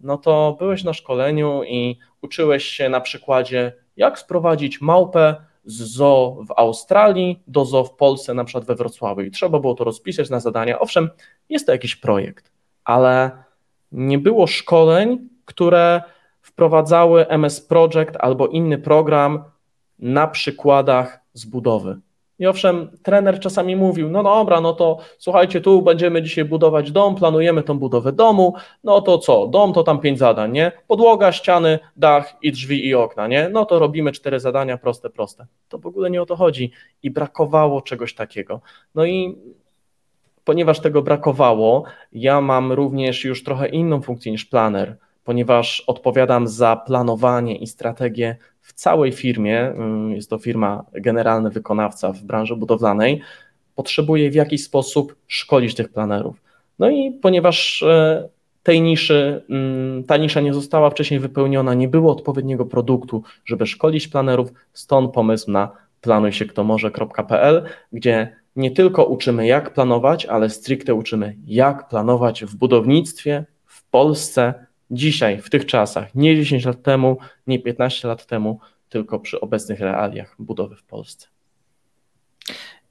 no 0.00 0.18
to 0.18 0.56
byłeś 0.58 0.84
na 0.84 0.92
szkoleniu 0.92 1.62
i 1.64 1.98
uczyłeś 2.22 2.64
się 2.64 2.88
na 2.88 3.00
przykładzie, 3.00 3.72
jak 3.96 4.18
sprowadzić 4.18 4.80
małpę 4.80 5.36
z 5.64 5.82
zoo 5.82 6.44
w 6.48 6.52
Australii 6.56 7.42
do 7.46 7.64
zoo 7.64 7.84
w 7.84 7.96
Polsce, 7.96 8.34
na 8.34 8.44
przykład 8.44 8.64
we 8.64 8.74
Wrocławiu. 8.74 9.20
I 9.20 9.30
trzeba 9.30 9.58
było 9.58 9.74
to 9.74 9.84
rozpisać 9.84 10.30
na 10.30 10.40
zadania. 10.40 10.78
Owszem, 10.78 11.10
jest 11.48 11.66
to 11.66 11.72
jakiś 11.72 11.96
projekt, 11.96 12.52
ale 12.84 13.30
nie 13.92 14.18
było 14.18 14.46
szkoleń, 14.46 15.28
które 15.44 16.02
wprowadzały 16.40 17.28
MS 17.28 17.60
Project 17.60 18.16
albo 18.18 18.46
inny 18.46 18.78
program 18.78 19.44
na 19.98 20.26
przykładach 20.26 21.20
z 21.32 21.44
budowy. 21.44 22.00
I 22.40 22.46
owszem, 22.46 22.90
trener 23.02 23.40
czasami 23.40 23.76
mówił, 23.76 24.10
no 24.10 24.22
dobra, 24.22 24.60
no 24.60 24.72
to 24.72 24.98
słuchajcie, 25.18 25.60
tu 25.60 25.82
będziemy 25.82 26.22
dzisiaj 26.22 26.44
budować 26.44 26.92
dom, 26.92 27.14
planujemy 27.14 27.62
tą 27.62 27.78
budowę 27.78 28.12
domu, 28.12 28.54
no 28.84 29.00
to 29.00 29.18
co, 29.18 29.46
dom 29.46 29.72
to 29.72 29.82
tam 29.82 29.98
pięć 29.98 30.18
zadań, 30.18 30.52
nie? 30.52 30.72
Podłoga, 30.86 31.32
ściany, 31.32 31.78
dach 31.96 32.36
i 32.42 32.52
drzwi 32.52 32.86
i 32.86 32.94
okna, 32.94 33.26
nie? 33.26 33.48
No 33.48 33.64
to 33.64 33.78
robimy 33.78 34.12
cztery 34.12 34.40
zadania, 34.40 34.78
proste, 34.78 35.10
proste. 35.10 35.46
To 35.68 35.78
w 35.78 35.86
ogóle 35.86 36.10
nie 36.10 36.22
o 36.22 36.26
to 36.26 36.36
chodzi 36.36 36.72
i 37.02 37.10
brakowało 37.10 37.82
czegoś 37.82 38.14
takiego. 38.14 38.60
No 38.94 39.04
i 39.04 39.38
ponieważ 40.50 40.80
tego 40.80 41.02
brakowało, 41.02 41.84
ja 42.12 42.40
mam 42.40 42.72
również 42.72 43.24
już 43.24 43.44
trochę 43.44 43.68
inną 43.68 44.02
funkcję 44.02 44.32
niż 44.32 44.44
planer, 44.44 44.96
ponieważ 45.24 45.80
odpowiadam 45.86 46.48
za 46.48 46.76
planowanie 46.76 47.56
i 47.56 47.66
strategię 47.66 48.36
w 48.60 48.72
całej 48.72 49.12
firmie, 49.12 49.60
mm, 49.60 50.12
jest 50.12 50.30
to 50.30 50.38
firma 50.38 50.84
generalny 50.92 51.50
wykonawca 51.50 52.12
w 52.12 52.22
branży 52.22 52.56
budowlanej, 52.56 53.20
potrzebuje 53.74 54.30
w 54.30 54.34
jakiś 54.34 54.64
sposób 54.64 55.16
szkolić 55.26 55.74
tych 55.74 55.88
planerów. 55.88 56.42
No 56.78 56.90
i 56.90 57.10
ponieważ 57.10 57.82
e, 57.82 58.28
tej 58.62 58.82
niszy, 58.82 59.44
mm, 59.50 60.04
ta 60.04 60.16
nisza 60.16 60.40
nie 60.40 60.54
została 60.54 60.90
wcześniej 60.90 61.20
wypełniona, 61.20 61.74
nie 61.74 61.88
było 61.88 62.12
odpowiedniego 62.12 62.66
produktu, 62.66 63.22
żeby 63.44 63.66
szkolić 63.66 64.08
planerów, 64.08 64.52
stąd 64.72 65.14
pomysł 65.14 65.50
na 65.50 65.70
planujsiektomoże.pl, 66.00 67.64
gdzie 67.92 68.39
nie 68.60 68.70
tylko 68.70 69.04
uczymy 69.04 69.46
jak 69.46 69.74
planować, 69.74 70.26
ale 70.26 70.50
stricte 70.50 70.94
uczymy 70.94 71.36
jak 71.46 71.88
planować 71.88 72.44
w 72.44 72.56
budownictwie 72.56 73.44
w 73.66 73.84
Polsce 73.84 74.66
dzisiaj, 74.90 75.42
w 75.42 75.50
tych 75.50 75.66
czasach, 75.66 76.14
nie 76.14 76.36
10 76.36 76.64
lat 76.64 76.82
temu, 76.82 77.18
nie 77.46 77.58
15 77.58 78.08
lat 78.08 78.26
temu, 78.26 78.60
tylko 78.88 79.20
przy 79.20 79.40
obecnych 79.40 79.80
realiach 79.80 80.36
budowy 80.38 80.76
w 80.76 80.82
Polsce. 80.82 81.28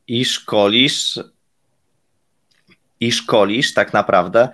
I 0.07 0.25
szkolisz, 0.25 1.19
i 2.99 3.11
szkolisz 3.11 3.73
tak 3.73 3.93
naprawdę, 3.93 4.49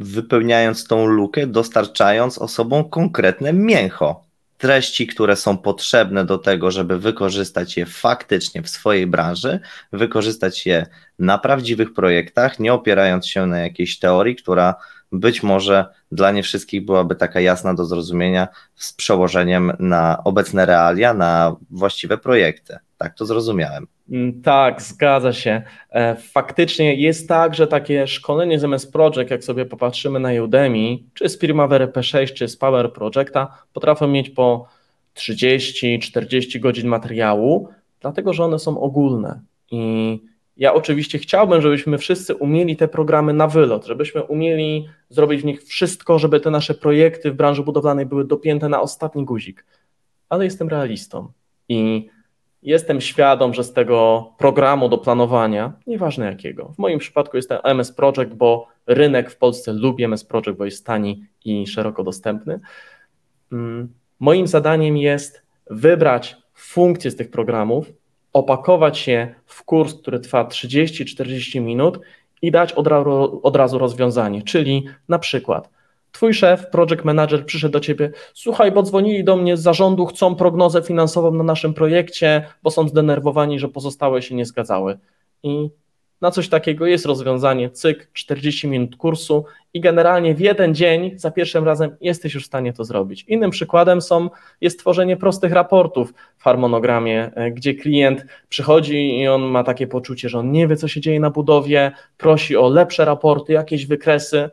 wypełniając 0.00 0.86
tą 0.86 1.06
lukę, 1.06 1.46
dostarczając 1.46 2.38
osobom 2.38 2.90
konkretne 2.90 3.52
mięcho 3.52 4.27
treści, 4.58 5.06
które 5.06 5.36
są 5.36 5.58
potrzebne 5.58 6.24
do 6.24 6.38
tego, 6.38 6.70
żeby 6.70 6.98
wykorzystać 6.98 7.76
je 7.76 7.86
faktycznie 7.86 8.62
w 8.62 8.68
swojej 8.68 9.06
branży, 9.06 9.60
wykorzystać 9.92 10.66
je 10.66 10.86
na 11.18 11.38
prawdziwych 11.38 11.92
projektach, 11.92 12.58
nie 12.58 12.72
opierając 12.72 13.26
się 13.26 13.46
na 13.46 13.58
jakiejś 13.58 13.98
teorii, 13.98 14.36
która 14.36 14.74
być 15.12 15.42
może 15.42 15.86
dla 16.12 16.30
nie 16.30 16.42
wszystkich 16.42 16.84
byłaby 16.84 17.16
taka 17.16 17.40
jasna 17.40 17.74
do 17.74 17.84
zrozumienia 17.84 18.48
z 18.74 18.92
przełożeniem 18.92 19.72
na 19.78 20.24
obecne 20.24 20.66
realia, 20.66 21.14
na 21.14 21.56
właściwe 21.70 22.18
projekty. 22.18 22.78
Tak 22.98 23.14
to 23.14 23.26
zrozumiałem. 23.26 23.86
Mm, 24.10 24.42
tak, 24.42 24.82
zgadza 24.82 25.32
się. 25.32 25.62
E, 25.90 26.16
faktycznie 26.16 26.94
jest 26.94 27.28
tak, 27.28 27.54
że 27.54 27.66
takie 27.66 28.06
szkolenie 28.06 28.58
z 28.58 28.64
MS 28.64 28.86
Project, 28.86 29.30
jak 29.30 29.44
sobie 29.44 29.66
popatrzymy 29.66 30.20
na 30.20 30.42
Udemy, 30.42 30.98
czy 31.14 31.28
z 31.28 31.38
Primavera 31.38 31.86
P6, 31.86 32.32
czy 32.32 32.48
z 32.48 32.56
Power 32.56 32.92
Projecta, 32.92 33.58
potrafią 33.72 34.08
mieć 34.08 34.30
po 34.30 34.68
30-40 35.14 36.60
godzin 36.60 36.88
materiału, 36.88 37.68
dlatego 38.00 38.32
że 38.32 38.44
one 38.44 38.58
są 38.58 38.80
ogólne. 38.80 39.40
I 39.70 40.20
ja 40.56 40.74
oczywiście 40.74 41.18
chciałbym, 41.18 41.62
żebyśmy 41.62 41.98
wszyscy 41.98 42.34
umieli 42.34 42.76
te 42.76 42.88
programy 42.88 43.32
na 43.32 43.48
wylot, 43.48 43.86
żebyśmy 43.86 44.22
umieli 44.22 44.88
zrobić 45.08 45.42
w 45.42 45.44
nich 45.44 45.62
wszystko, 45.62 46.18
żeby 46.18 46.40
te 46.40 46.50
nasze 46.50 46.74
projekty 46.74 47.30
w 47.30 47.34
branży 47.34 47.62
budowlanej 47.62 48.06
były 48.06 48.24
dopięte 48.24 48.68
na 48.68 48.80
ostatni 48.80 49.24
guzik. 49.24 49.64
Ale 50.28 50.44
jestem 50.44 50.68
realistą 50.68 51.32
i 51.68 52.08
jestem 52.62 53.00
świadom, 53.00 53.54
że 53.54 53.64
z 53.64 53.72
tego 53.72 54.30
programu 54.38 54.88
do 54.88 54.98
planowania, 54.98 55.72
nieważne 55.86 56.26
jakiego, 56.26 56.72
w 56.74 56.78
moim 56.78 56.98
przypadku 56.98 57.36
jest 57.36 57.48
to 57.48 57.64
MS 57.64 57.92
Project, 57.92 58.34
bo 58.34 58.66
rynek 58.86 59.30
w 59.30 59.36
Polsce 59.36 59.72
lubi 59.72 60.04
MS 60.04 60.24
Project, 60.24 60.58
bo 60.58 60.64
jest 60.64 60.86
tani 60.86 61.24
i 61.44 61.66
szeroko 61.66 62.04
dostępny. 62.04 62.60
Mm, 63.52 63.88
moim 64.20 64.46
zadaniem 64.46 64.96
jest 64.96 65.42
wybrać 65.70 66.36
funkcje 66.54 67.10
z 67.10 67.16
tych 67.16 67.30
programów, 67.30 67.92
opakować 68.32 69.08
je 69.08 69.34
w 69.46 69.62
kurs, 69.62 69.94
który 69.94 70.20
trwa 70.20 70.44
30-40 70.44 71.60
minut 71.60 72.00
i 72.42 72.50
dać 72.50 72.72
od, 72.72 72.88
od 73.42 73.56
razu 73.56 73.78
rozwiązanie. 73.78 74.42
Czyli 74.42 74.86
na 75.08 75.18
przykład 75.18 75.70
Twój 76.12 76.34
szef, 76.34 76.66
project 76.66 77.04
manager 77.04 77.46
przyszedł 77.46 77.72
do 77.72 77.80
ciebie, 77.80 78.10
słuchaj, 78.34 78.72
bo 78.72 78.82
dzwonili 78.82 79.24
do 79.24 79.36
mnie 79.36 79.56
z 79.56 79.62
zarządu, 79.62 80.06
chcą 80.06 80.34
prognozę 80.34 80.82
finansową 80.82 81.30
na 81.30 81.44
naszym 81.44 81.74
projekcie, 81.74 82.44
bo 82.62 82.70
są 82.70 82.88
zdenerwowani, 82.88 83.58
że 83.58 83.68
pozostałe 83.68 84.22
się 84.22 84.34
nie 84.34 84.44
zgadzały. 84.44 84.98
I 85.42 85.70
na 86.20 86.30
coś 86.30 86.48
takiego 86.48 86.86
jest 86.86 87.06
rozwiązanie, 87.06 87.70
cyk, 87.70 88.08
40 88.12 88.68
minut 88.68 88.96
kursu 88.96 89.44
i 89.74 89.80
generalnie 89.80 90.34
w 90.34 90.40
jeden 90.40 90.74
dzień 90.74 91.18
za 91.18 91.30
pierwszym 91.30 91.64
razem 91.64 91.96
jesteś 92.00 92.34
już 92.34 92.42
w 92.42 92.46
stanie 92.46 92.72
to 92.72 92.84
zrobić. 92.84 93.24
Innym 93.28 93.50
przykładem 93.50 94.00
są, 94.00 94.30
jest 94.60 94.78
tworzenie 94.78 95.16
prostych 95.16 95.52
raportów 95.52 96.14
w 96.38 96.44
harmonogramie, 96.44 97.30
e, 97.34 97.50
gdzie 97.50 97.74
klient 97.74 98.26
przychodzi 98.48 99.20
i 99.20 99.28
on 99.28 99.42
ma 99.42 99.64
takie 99.64 99.86
poczucie, 99.86 100.28
że 100.28 100.38
on 100.38 100.52
nie 100.52 100.68
wie, 100.68 100.76
co 100.76 100.88
się 100.88 101.00
dzieje 101.00 101.20
na 101.20 101.30
budowie, 101.30 101.92
prosi 102.16 102.56
o 102.56 102.68
lepsze 102.68 103.04
raporty, 103.04 103.52
jakieś 103.52 103.86
wykresy, 103.86 104.50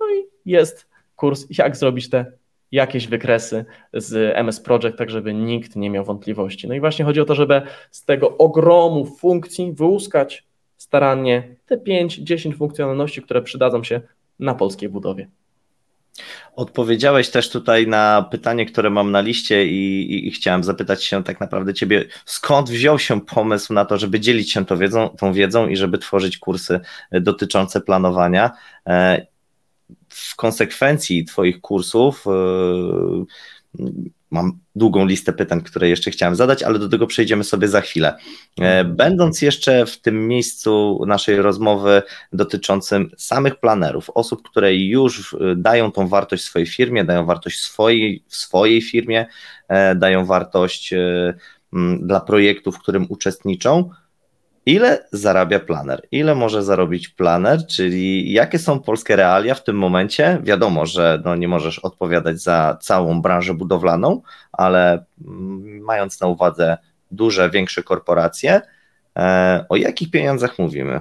no 0.00 0.06
i 0.06 0.50
jest 0.50 0.86
kurs, 1.16 1.46
jak 1.58 1.76
zrobić 1.76 2.10
te 2.10 2.32
jakieś 2.72 3.06
wykresy 3.06 3.64
z 3.92 4.36
MS 4.36 4.60
Project, 4.60 4.98
tak 4.98 5.10
żeby 5.10 5.34
nikt 5.34 5.76
nie 5.76 5.90
miał 5.90 6.04
wątpliwości. 6.04 6.68
No 6.68 6.74
i 6.74 6.80
właśnie 6.80 7.04
chodzi 7.04 7.20
o 7.20 7.24
to, 7.24 7.34
żeby 7.34 7.62
z 7.90 8.04
tego 8.04 8.38
ogromu 8.38 9.06
funkcji 9.06 9.72
wyłuskać 9.72 10.44
starannie 10.76 11.56
te 11.66 11.76
5-10 11.76 12.56
funkcjonalności, 12.56 13.22
które 13.22 13.42
przydadzą 13.42 13.84
się 13.84 14.00
na 14.38 14.54
polskiej 14.54 14.88
budowie. 14.88 15.28
Odpowiedziałeś 16.56 17.30
też 17.30 17.50
tutaj 17.50 17.86
na 17.86 18.28
pytanie, 18.30 18.66
które 18.66 18.90
mam 18.90 19.10
na 19.10 19.20
liście 19.20 19.66
i, 19.66 20.12
i, 20.12 20.28
i, 20.28 20.30
chciałem 20.30 20.64
zapytać 20.64 21.04
się 21.04 21.24
tak 21.24 21.40
naprawdę 21.40 21.74
ciebie, 21.74 22.04
skąd 22.24 22.70
wziął 22.70 22.98
się 22.98 23.20
pomysł 23.20 23.72
na 23.72 23.84
to, 23.84 23.98
żeby 23.98 24.20
dzielić 24.20 24.52
się 24.52 24.66
tą 24.66 24.76
wiedzą, 24.76 25.08
tą 25.08 25.32
wiedzą 25.32 25.68
i 25.68 25.76
żeby 25.76 25.98
tworzyć 25.98 26.38
kursy 26.38 26.80
dotyczące 27.12 27.80
planowania. 27.80 28.50
W 30.08 30.36
konsekwencji 30.36 31.24
Twoich 31.24 31.60
kursów 31.60 32.24
e, 32.26 32.30
mam 34.30 34.58
długą 34.76 35.06
listę 35.06 35.32
pytań, 35.32 35.62
które 35.62 35.88
jeszcze 35.88 36.10
chciałem 36.10 36.36
zadać, 36.36 36.62
ale 36.62 36.78
do 36.78 36.88
tego 36.88 37.06
przejdziemy 37.06 37.44
sobie 37.44 37.68
za 37.68 37.80
chwilę. 37.80 38.16
E. 38.60 38.84
Będąc 38.84 39.42
jeszcze 39.42 39.86
w 39.86 40.00
tym 40.00 40.28
miejscu 40.28 41.04
naszej 41.06 41.36
rozmowy 41.36 42.02
dotyczącym 42.32 43.10
samych 43.16 43.56
planerów, 43.56 44.10
osób, 44.10 44.48
które 44.48 44.76
już 44.76 45.36
dają 45.56 45.92
tą 45.92 46.08
wartość 46.08 46.44
swojej 46.44 46.66
firmie, 46.66 47.04
dają 47.04 47.26
wartość 47.26 47.60
swojej, 47.60 48.22
w 48.28 48.36
swojej 48.36 48.82
firmie, 48.82 49.26
e, 49.68 49.94
dają 49.94 50.26
wartość 50.26 50.94
dla 52.00 52.20
projektu, 52.20 52.72
w 52.72 52.78
którym 52.78 53.06
uczestniczą, 53.08 53.90
Ile 54.66 55.06
zarabia 55.12 55.60
planer? 55.60 56.02
Ile 56.10 56.34
może 56.34 56.62
zarobić 56.62 57.08
planer? 57.08 57.66
Czyli 57.66 58.32
jakie 58.32 58.58
są 58.58 58.80
polskie 58.80 59.16
realia 59.16 59.54
w 59.54 59.64
tym 59.64 59.76
momencie? 59.76 60.38
Wiadomo, 60.42 60.86
że 60.86 61.22
no 61.24 61.36
nie 61.36 61.48
możesz 61.48 61.78
odpowiadać 61.78 62.40
za 62.40 62.78
całą 62.80 63.22
branżę 63.22 63.54
budowlaną, 63.54 64.22
ale 64.52 65.04
mm, 65.26 65.80
mając 65.80 66.20
na 66.20 66.26
uwadze 66.26 66.78
duże, 67.10 67.50
większe 67.50 67.82
korporacje, 67.82 68.60
e, 69.16 69.64
o 69.68 69.76
jakich 69.76 70.10
pieniądzach 70.10 70.58
mówimy? 70.58 71.00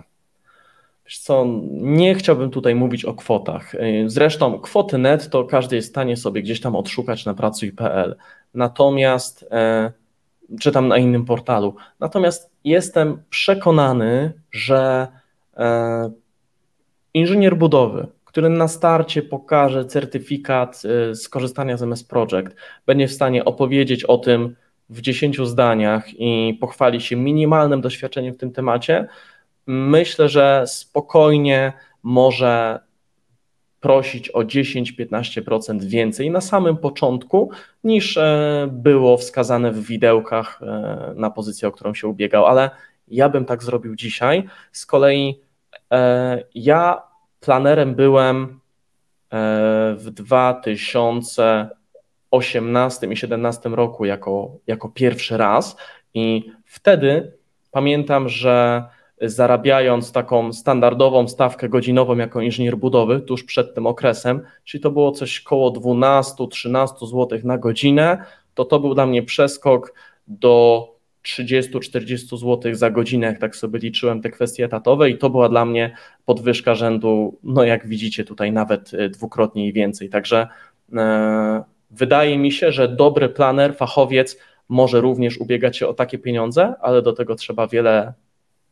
Wiesz 1.06 1.20
co, 1.20 1.46
nie 1.72 2.16
chciałbym 2.16 2.52
tutaj 2.52 2.76
mówić 2.76 3.06
o 3.06 3.14
kwotach. 3.14 3.76
E, 3.76 3.80
zresztą 4.06 4.60
kwoty 4.60 4.98
net 4.98 5.30
to 5.30 5.44
każdy 5.44 5.76
jest 5.76 5.88
w 5.88 5.92
stanie 5.92 6.18
sobie 6.18 6.42
gdzieś 6.42 6.62
tam 6.62 6.76
odszukać 6.76 7.26
na 7.26 7.34
pracuj.pl. 7.34 8.16
Natomiast 8.54 9.46
e, 10.54 10.58
czy 10.60 10.72
tam 10.72 10.88
na 10.88 10.98
innym 10.98 11.26
portalu. 11.26 11.76
Natomiast 12.00 12.52
jestem 12.64 13.24
przekonany, 13.30 14.34
że 14.52 15.08
e, 15.58 16.12
inżynier 17.14 17.58
budowy, 17.58 18.08
który 18.26 18.50
na 18.50 18.68
starcie 18.68 19.22
pokaże 19.22 19.86
certyfikat 19.86 20.82
e, 21.12 21.16
skorzystania 21.16 21.78
z 21.78 21.84
MS 21.84 22.04
Project, 22.04 22.56
będzie 22.86 23.08
w 23.08 23.12
stanie 23.12 23.46
opowiedzieć 23.46 24.04
o 24.04 24.18
tym 24.18 24.56
w 24.90 25.02
10 25.02 25.38
zdaniach 25.42 26.20
i 26.20 26.58
pochwali 26.62 27.02
się 27.02 27.16
minimalnym 27.16 27.82
doświadczeniem 27.82 28.34
w 28.34 28.38
tym 28.38 28.52
temacie, 28.52 29.08
myślę, 29.68 30.30
że 30.30 30.64
spokojnie 30.68 31.74
może 32.04 32.80
prosić 33.86 34.30
o 34.30 34.40
10-15% 34.40 35.84
więcej 35.84 36.32
na 36.32 36.42
samym 36.42 36.78
początku 36.78 37.52
niż 37.84 38.18
e, 38.18 38.68
było 38.72 39.18
wskazane 39.18 39.72
w 39.72 39.86
widełkach 39.86 40.60
e, 40.62 41.14
na 41.16 41.32
pozycję, 41.32 41.68
o 41.68 41.72
którą 41.72 41.94
się 41.94 42.08
ubiegał, 42.08 42.46
ale 42.46 42.70
ja 43.08 43.30
bym 43.30 43.46
tak 43.46 43.64
zrobił 43.64 43.96
dzisiaj. 43.96 44.44
Z 44.72 44.86
kolei 44.86 45.42
e, 45.92 46.44
ja 46.56 47.02
planerem 47.40 47.96
byłem 47.96 48.60
w 49.96 50.12
2018 50.12 53.06
i 53.06 53.10
2017 53.10 53.70
roku 53.70 54.06
jako, 54.06 54.58
jako 54.68 54.90
pierwszy 54.90 55.38
raz 55.38 55.76
i 56.14 56.52
Wtedy 56.66 57.32
pamiętam, 57.72 58.30
że 58.30 58.84
zarabiając 59.22 60.12
taką 60.12 60.54
standardową 60.54 61.28
stawkę 61.28 61.70
godzinową 61.70 62.18
jako 62.18 62.42
inżynier 62.42 62.78
budowy 62.78 63.22
tuż 63.22 63.44
przed 63.44 63.76
tym 63.76 63.88
okresem, 63.88 64.42
czyli 64.64 64.82
to 64.84 64.92
było 64.92 65.12
coś 65.12 65.40
koło 65.40 65.72
12-13 65.72 66.88
zł 67.08 67.40
na 67.44 67.58
godzinę, 67.58 68.18
to 68.54 68.66
to 68.66 68.80
był 68.80 68.94
dla 68.94 69.06
mnie 69.06 69.24
przeskok 69.24 69.94
do 70.28 70.88
30-40 71.26 72.38
zł 72.38 72.76
za 72.76 72.90
godzinę, 72.90 73.28
jak 73.28 73.40
tak 73.40 73.56
sobie 73.56 73.80
liczyłem 73.80 74.22
te 74.22 74.30
kwestie 74.30 74.66
etatowe 74.66 75.10
i 75.10 75.18
to 75.18 75.30
była 75.30 75.50
dla 75.50 75.66
mnie 75.66 75.96
podwyżka 76.26 76.76
rzędu, 76.76 77.40
no 77.44 77.64
jak 77.64 77.88
widzicie 77.88 78.24
tutaj 78.24 78.52
nawet 78.52 78.94
e, 78.94 79.10
dwukrotnie 79.10 79.68
i 79.68 79.74
więcej. 79.74 80.10
Także 80.10 80.48
e, 80.94 81.64
wydaje 81.92 82.38
mi 82.38 82.52
się, 82.52 82.72
że 82.72 82.88
dobry 82.88 83.30
planer, 83.30 83.76
fachowiec 83.76 84.38
może 84.70 85.02
również 85.02 85.38
ubiegać 85.38 85.78
się 85.78 85.88
o 85.88 85.94
takie 85.94 86.18
pieniądze, 86.18 86.74
ale 86.82 87.02
do 87.02 87.14
tego 87.14 87.36
trzeba 87.36 87.68
wiele 87.68 88.14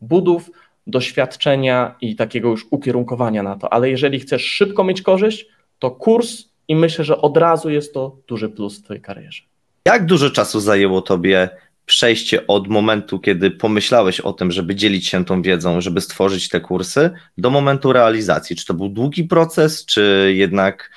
budów, 0.07 0.51
doświadczenia 0.87 1.95
i 2.01 2.15
takiego 2.15 2.49
już 2.49 2.65
ukierunkowania 2.71 3.43
na 3.43 3.55
to. 3.55 3.73
Ale 3.73 3.89
jeżeli 3.89 4.19
chcesz 4.19 4.43
szybko 4.45 4.83
mieć 4.83 5.01
korzyść, 5.01 5.47
to 5.79 5.91
kurs 5.91 6.43
i 6.67 6.75
myślę, 6.75 7.05
że 7.05 7.21
od 7.21 7.37
razu 7.37 7.69
jest 7.69 7.93
to 7.93 8.17
duży 8.27 8.49
plus 8.49 8.79
w 8.79 8.83
Twojej 8.83 9.01
karierze. 9.01 9.43
Jak 9.85 10.05
dużo 10.05 10.29
czasu 10.29 10.59
zajęło 10.59 11.01
Tobie 11.01 11.49
przejście 11.85 12.47
od 12.47 12.67
momentu, 12.67 13.19
kiedy 13.19 13.51
pomyślałeś 13.51 14.19
o 14.19 14.33
tym, 14.33 14.51
żeby 14.51 14.75
dzielić 14.75 15.07
się 15.07 15.25
tą 15.25 15.41
wiedzą, 15.41 15.81
żeby 15.81 16.01
stworzyć 16.01 16.49
te 16.49 16.59
kursy, 16.61 17.09
do 17.37 17.49
momentu 17.49 17.93
realizacji? 17.93 18.55
Czy 18.55 18.65
to 18.65 18.73
był 18.73 18.89
długi 18.89 19.23
proces, 19.23 19.85
czy 19.85 20.33
jednak 20.35 20.91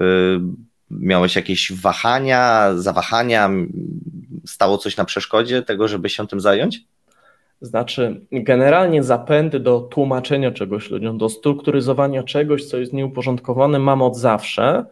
y, 0.00 0.02
miałeś 0.90 1.36
jakieś 1.36 1.72
wahania, 1.72 2.70
zawahania, 2.76 3.50
stało 4.46 4.78
coś 4.78 4.96
na 4.96 5.04
przeszkodzie 5.04 5.62
tego, 5.62 5.88
żeby 5.88 6.08
się 6.08 6.26
tym 6.26 6.40
zająć? 6.40 6.84
Znaczy, 7.60 8.26
generalnie 8.32 9.02
zapędy 9.02 9.60
do 9.60 9.80
tłumaczenia 9.80 10.50
czegoś 10.50 10.90
ludziom, 10.90 11.18
do 11.18 11.28
strukturyzowania 11.28 12.22
czegoś, 12.22 12.64
co 12.64 12.78
jest 12.78 12.92
nieuporządkowane, 12.92 13.78
mam 13.78 14.02
od 14.02 14.16
zawsze 14.16 14.84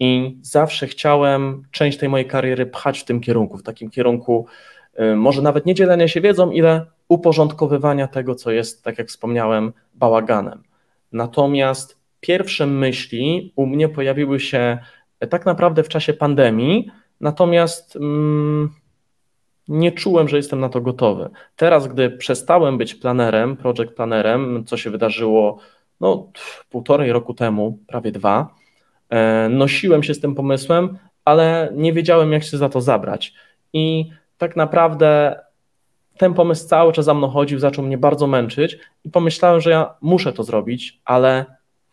i 0.00 0.36
zawsze 0.42 0.86
chciałem 0.86 1.62
część 1.70 1.98
tej 1.98 2.08
mojej 2.08 2.26
kariery 2.26 2.66
pchać 2.66 2.98
w 2.98 3.04
tym 3.04 3.20
kierunku, 3.20 3.58
w 3.58 3.62
takim 3.62 3.90
kierunku 3.90 4.46
y, 5.00 5.16
może 5.16 5.42
nawet 5.42 5.66
nie 5.66 5.74
dzielenia 5.74 6.08
się 6.08 6.20
wiedzą, 6.20 6.50
ile 6.50 6.86
uporządkowywania 7.08 8.08
tego, 8.08 8.34
co 8.34 8.50
jest, 8.50 8.84
tak 8.84 8.98
jak 8.98 9.08
wspomniałem, 9.08 9.72
bałaganem. 9.94 10.62
Natomiast 11.12 11.98
pierwsze 12.20 12.66
myśli 12.66 13.52
u 13.56 13.66
mnie 13.66 13.88
pojawiły 13.88 14.40
się 14.40 14.78
tak 15.30 15.46
naprawdę 15.46 15.82
w 15.82 15.88
czasie 15.88 16.12
pandemii, 16.14 16.90
natomiast. 17.20 17.96
Mm, 17.96 18.70
nie 19.68 19.92
czułem, 19.92 20.28
że 20.28 20.36
jestem 20.36 20.60
na 20.60 20.68
to 20.68 20.80
gotowy. 20.80 21.30
Teraz, 21.56 21.88
gdy 21.88 22.10
przestałem 22.10 22.78
być 22.78 22.94
planerem, 22.94 23.56
project 23.56 23.92
planerem, 23.92 24.64
co 24.66 24.76
się 24.76 24.90
wydarzyło 24.90 25.58
no, 26.00 26.32
półtorej 26.70 27.12
roku 27.12 27.34
temu, 27.34 27.78
prawie 27.86 28.12
dwa, 28.12 28.54
e, 29.10 29.48
nosiłem 29.48 30.02
się 30.02 30.14
z 30.14 30.20
tym 30.20 30.34
pomysłem, 30.34 30.98
ale 31.24 31.72
nie 31.74 31.92
wiedziałem, 31.92 32.32
jak 32.32 32.44
się 32.44 32.58
za 32.58 32.68
to 32.68 32.80
zabrać. 32.80 33.34
I 33.72 34.10
tak 34.38 34.56
naprawdę 34.56 35.40
ten 36.18 36.34
pomysł 36.34 36.68
cały 36.68 36.92
czas 36.92 37.04
za 37.04 37.14
mną 37.14 37.28
chodził, 37.28 37.58
zaczął 37.58 37.84
mnie 37.84 37.98
bardzo 37.98 38.26
męczyć 38.26 38.78
i 39.04 39.10
pomyślałem, 39.10 39.60
że 39.60 39.70
ja 39.70 39.94
muszę 40.00 40.32
to 40.32 40.42
zrobić, 40.42 41.00
ale 41.04 41.46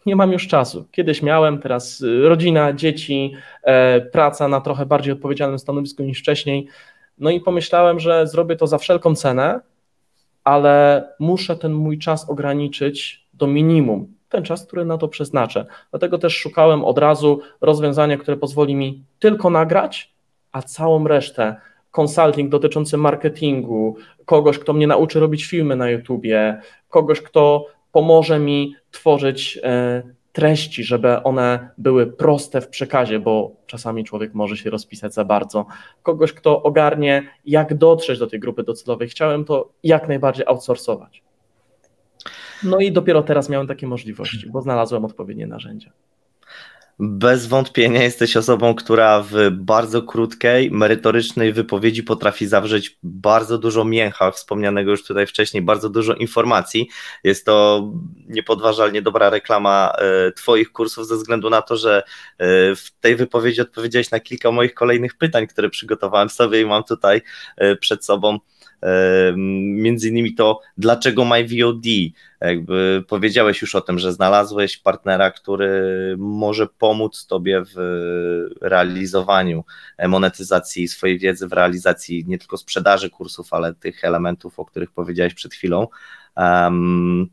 nie 0.05 0.15
mam 0.15 0.32
już 0.32 0.48
czasu. 0.48 0.88
Kiedyś 0.91 1.22
miałem, 1.22 1.60
teraz 1.60 2.03
rodzina, 2.24 2.74
dzieci, 2.74 3.34
e, 3.63 4.01
praca 4.01 4.48
na 4.48 4.62
trochę 4.62 4.86
bardziej 4.86 5.13
odpowiedzialnym 5.13 5.60
stanowisku 5.60 6.03
niż 6.03 6.20
wcześniej. 6.20 6.67
No 7.18 7.30
i 7.30 7.40
pomyślałem, 7.40 8.00
że 8.00 8.28
zrobię 8.28 8.56
to 8.56 8.68
za 8.68 8.78
wszelką 8.78 9.16
cenę, 9.16 9.60
ale 10.44 11.04
muszę 11.20 11.56
ten 11.56 11.74
mój 11.74 12.00
czas 12.00 12.30
ograniczyć 12.30 13.28
do 13.34 13.48
minimum, 13.48 14.14
ten 14.30 14.44
czas, 14.44 14.66
który 14.66 14.86
na 14.86 14.98
to 14.98 15.08
przeznaczę. 15.08 15.66
Dlatego 15.92 16.18
też 16.18 16.38
szukałem 16.38 16.86
od 16.86 16.98
razu 16.98 17.40
rozwiązania, 17.62 18.18
które 18.18 18.38
pozwoli 18.38 18.75
mi 18.75 19.04
tylko 19.20 19.50
nagrać, 19.50 20.14
a 20.51 20.62
całą 20.62 21.08
resztę, 21.08 21.56
consulting 21.92 22.50
dotyczący 22.50 22.98
marketingu, 22.98 23.96
kogoś, 24.25 24.60
kto 24.60 24.74
mnie 24.74 24.88
nauczy 24.88 25.20
robić 25.20 25.46
filmy 25.46 25.75
na 25.75 25.90
YouTubie, 25.90 26.62
kogoś, 26.90 27.22
kto 27.22 27.66
pomoże 27.92 28.40
mi 28.40 28.75
tworzyć 28.92 29.60
e, 29.64 30.04
treści, 30.36 30.84
żeby 30.84 31.24
one 31.24 31.70
były 31.78 32.08
proste 32.08 32.62
w 32.62 32.68
przekazie, 32.68 33.20
bo 33.20 33.52
czasami 33.66 34.04
człowiek 34.04 34.34
może 34.34 34.58
się 34.58 34.70
rozpisać 34.70 35.14
za 35.14 35.26
bardzo. 35.26 35.66
Kogoś, 36.04 36.34
kto 36.34 36.64
ogarnie, 36.64 37.28
jak 37.46 37.74
dotrzeć 37.74 38.20
do 38.20 38.28
tej 38.28 38.40
grupy 38.40 38.64
docelowej. 38.64 39.10
Chciałem 39.10 39.46
to 39.46 39.70
jak 39.84 40.08
najbardziej 40.08 40.46
outsourcować. 40.46 41.24
No 42.64 42.80
i 42.80 42.92
dopiero 42.92 43.24
teraz 43.24 43.50
miałem 43.50 43.68
takie 43.68 43.88
możliwości, 43.88 44.50
bo 44.50 44.62
znalazłem 44.62 45.06
odpowiednie 45.06 45.48
narzędzia. 45.48 45.92
Bez 47.00 47.48
wątpienia 47.48 48.03
jesteś 48.03 48.38
osobą, 48.38 48.75
która 48.75 49.22
w 49.22 49.50
bardzo 49.51 50.01
krótkiej, 50.01 50.72
merytorycznej 50.72 51.53
wypowiedzi 51.53 52.03
potrafi 52.03 52.48
zawrzeć 52.48 52.98
bardzo 53.03 53.58
dużo 53.58 53.86
mięcha, 53.86 54.31
wspomnianego 54.31 54.92
już 54.92 55.03
tutaj 55.03 55.27
wcześniej, 55.27 55.64
bardzo 55.64 55.90
dużo 55.90 56.14
informacji. 56.14 56.90
Jest 57.24 57.46
to 57.46 57.84
niepodważalnie 58.27 59.01
dobra 59.01 59.29
reklama 59.29 59.92
e, 59.98 60.31
Twoich 60.31 60.72
kursów, 60.72 61.08
ze 61.08 61.16
względu 61.16 61.50
na 61.50 61.62
to, 61.62 61.77
że 61.77 62.03
e, 62.38 62.46
w 62.75 62.92
tej 63.01 63.16
wypowiedzi 63.16 63.62
odpowiedziałeś 63.62 64.12
na 64.12 64.20
kilka 64.20 64.51
moich 64.51 64.74
kolejnych 64.74 65.18
pytań, 65.18 65.48
które 65.48 65.70
przygotowałem 65.70 66.29
sobie 66.29 66.62
i 66.62 66.66
mam 66.66 66.84
tutaj 66.84 67.22
e, 67.58 67.75
przed 67.75 68.05
sobą 68.05 68.40
między 69.75 70.09
innymi 70.09 70.35
to, 70.35 70.61
dlaczego 70.77 71.25
MyVOD? 71.25 71.85
Jakby 72.42 73.03
powiedziałeś 73.07 73.61
już 73.61 73.75
o 73.75 73.81
tym, 73.81 74.00
że 74.00 74.14
znalazłeś 74.14 74.77
partnera, 74.77 75.31
który 75.31 75.70
może 76.18 76.68
pomóc 76.68 77.27
Tobie 77.27 77.64
w 77.75 77.77
realizowaniu 78.61 79.64
monetyzacji 80.07 80.88
swojej 80.88 81.20
wiedzy, 81.20 81.48
w 81.48 81.53
realizacji 81.53 82.25
nie 82.27 82.38
tylko 82.38 82.57
sprzedaży 82.57 83.09
kursów, 83.09 83.53
ale 83.53 83.74
tych 83.74 84.03
elementów, 84.03 84.59
o 84.59 84.66
których 84.66 84.92
powiedziałeś 84.92 85.33
przed 85.33 85.53
chwilą. 85.53 85.88
Um, 86.38 87.29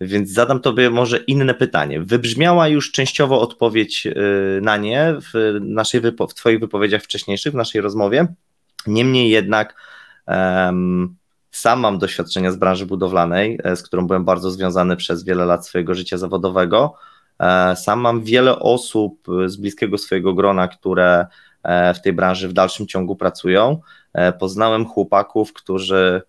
więc 0.00 0.30
zadam 0.30 0.60
Tobie 0.60 0.90
może 0.90 1.18
inne 1.18 1.54
pytanie. 1.54 2.00
Wybrzmiała 2.00 2.68
już 2.68 2.92
częściowo 2.92 3.40
odpowiedź 3.40 4.06
y, 4.06 4.60
na 4.62 4.76
nie 4.76 5.14
w, 5.20 5.58
naszej 5.60 6.00
w 6.00 6.34
Twoich 6.34 6.60
wypowiedziach 6.60 7.02
wcześniejszych, 7.02 7.52
w 7.52 7.56
naszej 7.56 7.80
rozmowie. 7.80 8.26
Niemniej 8.86 9.30
jednak 9.30 9.74
sam 11.50 11.80
mam 11.80 11.98
doświadczenia 11.98 12.52
z 12.52 12.56
branży 12.56 12.86
budowlanej, 12.86 13.58
e, 13.64 13.76
z 13.76 13.82
którą 13.82 14.06
byłem 14.06 14.24
bardzo 14.24 14.50
związany 14.50 14.96
przez 14.96 15.24
wiele 15.24 15.44
lat 15.44 15.66
swojego 15.66 15.94
życia 15.94 16.18
zawodowego. 16.18 16.94
E, 17.38 17.76
sam 17.76 18.00
mam 18.00 18.22
wiele 18.22 18.58
osób 18.58 19.26
z 19.46 19.56
bliskiego 19.56 19.98
swojego 19.98 20.34
grona, 20.34 20.68
które 20.68 21.26
e, 21.62 21.94
w 21.94 22.02
tej 22.02 22.12
branży 22.12 22.48
w 22.48 22.52
dalszym 22.52 22.86
ciągu 22.86 23.16
pracują. 23.16 23.80
Poznałem 24.38 24.86
chłopaków, 24.86 25.52
którzy 25.52 26.22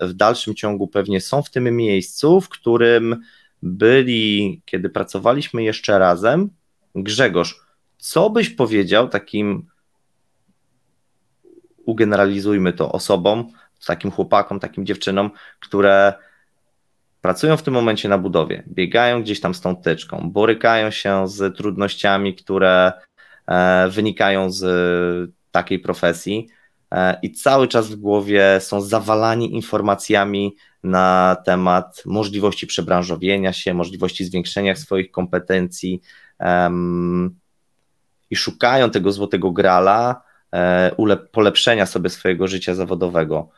w 0.00 0.12
dalszym 0.14 0.54
ciągu 0.54 0.88
pewnie 0.88 1.20
są 1.20 1.42
w 1.42 1.50
tym 1.50 1.76
miejscu, 1.76 2.40
w 2.40 2.48
którym 2.48 3.22
byli, 3.62 4.62
kiedy 4.64 4.88
pracowaliśmy 4.88 5.62
jeszcze 5.62 5.98
razem. 5.98 6.50
Grzegorz, 6.94 7.60
co 7.98 8.30
byś 8.30 8.50
powiedział 8.50 9.08
takim 9.08 9.66
ugeneralizujmy 11.88 12.72
to 12.72 12.92
osobom, 12.92 13.52
takim 13.86 14.10
chłopakom, 14.10 14.60
takim 14.60 14.86
dziewczynom, 14.86 15.30
które 15.60 16.12
pracują 17.20 17.56
w 17.56 17.62
tym 17.62 17.74
momencie 17.74 18.08
na 18.08 18.18
budowie, 18.18 18.62
biegają 18.68 19.22
gdzieś 19.22 19.40
tam 19.40 19.54
z 19.54 19.60
tą 19.60 19.76
tyczką, 19.76 20.30
borykają 20.30 20.90
się 20.90 21.28
z 21.28 21.56
trudnościami, 21.56 22.34
które 22.34 22.92
e, 23.46 23.88
wynikają 23.88 24.50
z 24.50 25.30
takiej 25.50 25.78
profesji 25.78 26.48
e, 26.90 27.18
i 27.22 27.32
cały 27.32 27.68
czas 27.68 27.88
w 27.88 27.96
głowie 27.96 28.58
są 28.60 28.80
zawalani 28.80 29.54
informacjami 29.54 30.56
na 30.84 31.36
temat 31.44 32.02
możliwości 32.06 32.66
przebranżowienia 32.66 33.52
się, 33.52 33.74
możliwości 33.74 34.24
zwiększenia 34.24 34.76
swoich 34.76 35.10
kompetencji 35.10 36.00
i 38.30 38.36
szukają 38.36 38.90
tego 38.90 39.12
złotego 39.12 39.50
grala, 39.50 40.27
polepszenia 41.32 41.86
sobie 41.86 42.10
swojego 42.10 42.48
życia 42.48 42.74
zawodowego. 42.74 43.48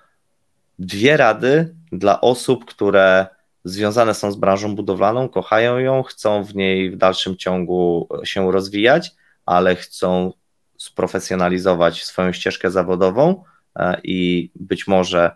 Dwie 0.78 1.16
rady 1.16 1.74
dla 1.92 2.20
osób, 2.20 2.64
które 2.64 3.26
związane 3.64 4.14
są 4.14 4.32
z 4.32 4.36
branżą 4.36 4.74
budowlaną, 4.76 5.28
kochają 5.28 5.78
ją, 5.78 6.02
chcą 6.02 6.44
w 6.44 6.54
niej 6.54 6.90
w 6.90 6.96
dalszym 6.96 7.36
ciągu 7.36 8.08
się 8.24 8.52
rozwijać, 8.52 9.12
ale 9.46 9.76
chcą 9.76 10.32
sprofesjonalizować 10.78 12.04
swoją 12.04 12.32
ścieżkę 12.32 12.70
zawodową 12.70 13.44
e, 13.76 14.00
i 14.04 14.50
być 14.54 14.86
może 14.86 15.30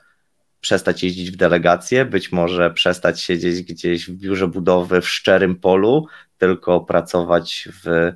przestać 0.61 1.03
jeździć 1.03 1.31
w 1.31 1.37
delegacje, 1.37 2.05
być 2.05 2.33
może 2.33 2.71
przestać 2.71 3.21
siedzieć 3.21 3.63
gdzieś 3.63 4.11
w 4.11 4.15
biurze 4.15 4.49
budowy 4.49 5.01
w 5.01 5.09
szczerym 5.09 5.57
polu, 5.57 6.07
tylko 6.39 6.81
pracować 6.81 7.69
w 7.85 8.13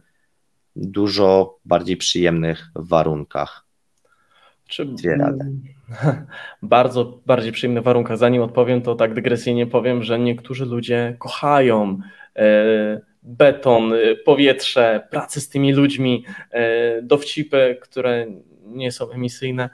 dużo 0.78 1.58
bardziej 1.64 1.96
przyjemnych 1.96 2.70
warunkach. 2.74 3.64
Czy... 4.68 4.84
Dwie 4.84 5.16
rady. 5.16 5.44
Bardzo 6.62 7.20
bardziej 7.26 7.52
przyjemnych 7.52 7.84
warunkach. 7.84 8.18
Zanim 8.18 8.42
odpowiem, 8.42 8.82
to 8.82 8.94
tak 8.94 9.14
dygresyjnie 9.14 9.66
powiem, 9.66 10.02
że 10.02 10.18
niektórzy 10.18 10.64
ludzie 10.64 11.16
kochają 11.18 11.98
e, 12.36 13.00
beton, 13.22 13.92
e, 13.94 14.16
powietrze, 14.24 15.06
pracę 15.10 15.40
z 15.40 15.48
tymi 15.48 15.72
ludźmi, 15.72 16.24
e, 16.50 17.02
dowcipy, 17.02 17.78
które 17.82 18.26
nie 18.66 18.92
są 18.92 19.10
emisyjne 19.10 19.70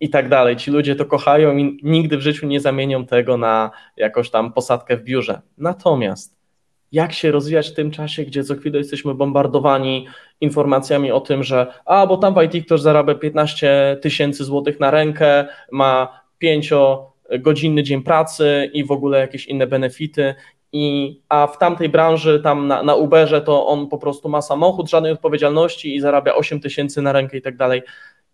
i 0.00 0.10
tak 0.10 0.28
dalej. 0.28 0.56
Ci 0.56 0.70
ludzie 0.70 0.96
to 0.96 1.04
kochają 1.04 1.56
i 1.56 1.78
nigdy 1.82 2.16
w 2.16 2.20
życiu 2.20 2.46
nie 2.46 2.60
zamienią 2.60 3.06
tego 3.06 3.36
na 3.36 3.70
jakąś 3.96 4.30
tam 4.30 4.52
posadkę 4.52 4.96
w 4.96 5.02
biurze. 5.02 5.40
Natomiast 5.58 6.43
jak 6.92 7.12
się 7.12 7.30
rozwijać 7.30 7.70
w 7.70 7.74
tym 7.74 7.90
czasie, 7.90 8.24
gdzie 8.24 8.44
co 8.44 8.54
chwilę 8.54 8.78
jesteśmy 8.78 9.14
bombardowani 9.14 10.06
informacjami 10.40 11.12
o 11.12 11.20
tym, 11.20 11.42
że 11.42 11.66
a, 11.84 12.06
bo 12.06 12.16
tam 12.16 12.34
w 12.34 12.42
IT 12.42 12.66
ktoś 12.66 12.80
zarabia 12.80 13.14
15 13.14 13.98
tysięcy 14.02 14.44
złotych 14.44 14.80
na 14.80 14.90
rękę, 14.90 15.46
ma 15.72 16.20
5-godzinny 16.42 17.82
dzień 17.82 18.02
pracy 18.02 18.70
i 18.72 18.84
w 18.84 18.90
ogóle 18.90 19.18
jakieś 19.18 19.46
inne 19.46 19.66
benefity, 19.66 20.34
i, 20.76 21.20
a 21.28 21.46
w 21.46 21.58
tamtej 21.58 21.88
branży, 21.88 22.40
tam 22.40 22.66
na, 22.66 22.82
na 22.82 22.94
Uberze, 22.94 23.40
to 23.40 23.66
on 23.66 23.88
po 23.88 23.98
prostu 23.98 24.28
ma 24.28 24.42
samochód, 24.42 24.90
żadnej 24.90 25.12
odpowiedzialności 25.12 25.94
i 25.96 26.00
zarabia 26.00 26.34
8 26.34 26.60
tysięcy 26.60 27.02
na 27.02 27.12
rękę 27.12 27.36
i 27.36 27.42
tak 27.42 27.56
dalej. 27.56 27.82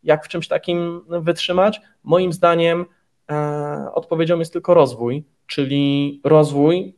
Jak 0.02 0.24
w 0.24 0.28
czymś 0.28 0.48
takim 0.48 1.00
wytrzymać? 1.08 1.80
Moim 2.04 2.32
zdaniem 2.32 2.86
e, 3.30 3.88
odpowiedzią 3.94 4.38
jest 4.38 4.52
tylko 4.52 4.74
rozwój, 4.74 5.24
czyli 5.46 6.20
rozwój 6.24 6.94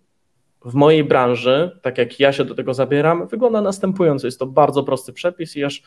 w 0.65 0.75
mojej 0.75 1.05
branży, 1.05 1.79
tak 1.83 1.99
jak 1.99 2.21
ja 2.21 2.33
się 2.33 2.45
do 2.45 2.55
tego 2.55 2.75
zabieram, 2.75 3.27
wygląda 3.29 3.61
następująco. 3.61 4.27
Jest 4.27 4.39
to 4.39 4.47
bardzo 4.47 4.83
prosty 4.83 5.13
przepis 5.13 5.57
i 5.57 5.65
aż 5.65 5.83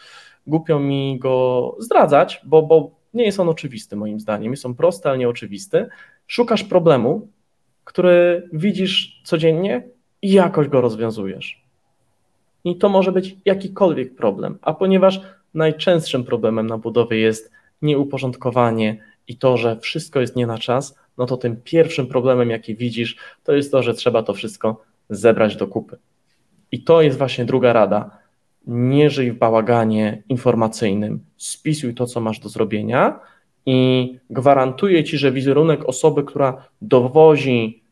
głupio 0.48 0.80
mi 0.80 1.20
go 1.20 1.76
zdradzać, 1.80 2.42
bo, 2.46 2.62
bo 2.62 2.92
nie 3.14 3.26
jest 3.26 3.40
on 3.40 3.50
oczywisty 3.50 3.96
moim 3.96 4.20
zdaniem. 4.20 4.52
Jest 4.52 4.66
on 4.66 4.76
prosty, 4.76 5.10
ale 5.10 5.18
nie 5.18 5.30
oczywisty. 5.30 5.88
Szukasz 6.28 6.64
problemu, 6.64 7.28
który 7.84 8.50
widzisz 8.54 9.22
codziennie 9.24 9.88
i 10.22 10.32
jakoś 10.32 10.68
go 10.68 10.82
rozwiązujesz. 10.82 11.66
I 12.64 12.78
to 12.78 12.90
może 12.90 13.12
być 13.12 13.36
jakikolwiek 13.46 14.16
problem, 14.16 14.58
a 14.62 14.74
ponieważ 14.74 15.22
najczęstszym 15.54 16.24
problemem 16.24 16.68
na 16.68 16.78
budowie 16.78 17.18
jest 17.18 17.52
nieuporządkowanie 17.82 19.04
i 19.28 19.38
to, 19.38 19.58
że 19.58 19.80
wszystko 19.80 20.22
jest 20.22 20.36
nie 20.36 20.48
na 20.48 20.58
czas, 20.58 21.00
no 21.18 21.26
to 21.26 21.38
tym 21.38 21.62
pierwszym 21.64 22.08
problemem, 22.08 22.50
jaki 22.50 22.76
widzisz, 22.76 23.18
to 23.44 23.54
jest 23.54 23.72
to, 23.72 23.84
że 23.84 23.94
trzeba 23.94 24.24
to 24.24 24.34
wszystko 24.34 24.82
zebrać 25.10 25.56
do 25.56 25.68
kupy. 25.68 25.98
I 26.72 26.84
to 26.84 27.02
jest 27.02 27.18
właśnie 27.18 27.46
druga 27.46 27.74
rada. 27.74 28.18
Nie 28.68 29.10
żyj 29.10 29.32
w 29.32 29.38
bałaganie 29.38 30.24
informacyjnym, 30.30 31.20
spisuj 31.38 31.94
to, 31.94 32.06
co 32.06 32.22
masz 32.22 32.40
do 32.40 32.50
zrobienia 32.50 33.20
i 33.66 34.20
gwarantuję 34.30 35.04
Ci, 35.04 35.18
że 35.18 35.32
wizerunek 35.32 35.86
osoby, 35.86 36.24
która 36.24 36.68
dowozi 36.82 37.84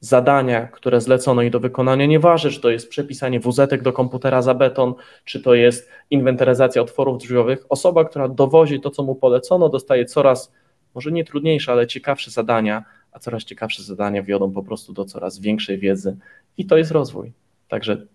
zadania, 0.00 0.66
które 0.66 1.00
zlecono 1.00 1.42
i 1.42 1.50
do 1.50 1.60
wykonania, 1.60 2.06
nieważne, 2.06 2.50
czy 2.50 2.60
to 2.60 2.70
jest 2.70 2.88
przepisanie 2.88 3.40
wuzetek 3.40 3.82
do 3.82 3.92
komputera 3.92 4.42
za 4.42 4.54
beton, 4.54 4.94
czy 5.24 5.40
to 5.40 5.54
jest 5.54 5.88
inwentaryzacja 6.10 6.82
otworów 6.82 7.18
drzwiowych, 7.18 7.64
osoba, 7.68 8.04
która 8.04 8.28
dowozi 8.28 8.80
to, 8.80 8.90
co 8.90 9.02
mu 9.02 9.14
polecono, 9.14 9.68
dostaje 9.68 10.04
coraz 10.04 10.52
może 10.94 11.12
nie 11.12 11.24
trudniejsze, 11.24 11.72
ale 11.72 11.86
ciekawsze 11.86 12.30
zadania, 12.30 12.84
a 13.12 13.18
coraz 13.18 13.44
ciekawsze 13.44 13.82
zadania 13.82 14.22
wiodą 14.22 14.52
po 14.52 14.62
prostu 14.62 14.92
do 14.92 15.04
coraz 15.04 15.38
większej 15.38 15.78
wiedzy 15.78 16.16
i 16.58 16.66
to 16.66 16.76
jest 16.76 16.90
rozwój. 16.90 17.32
Także 17.68 18.06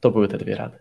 to 0.00 0.10
były 0.10 0.28
te 0.28 0.38
dwie 0.38 0.56
rady. 0.56 0.78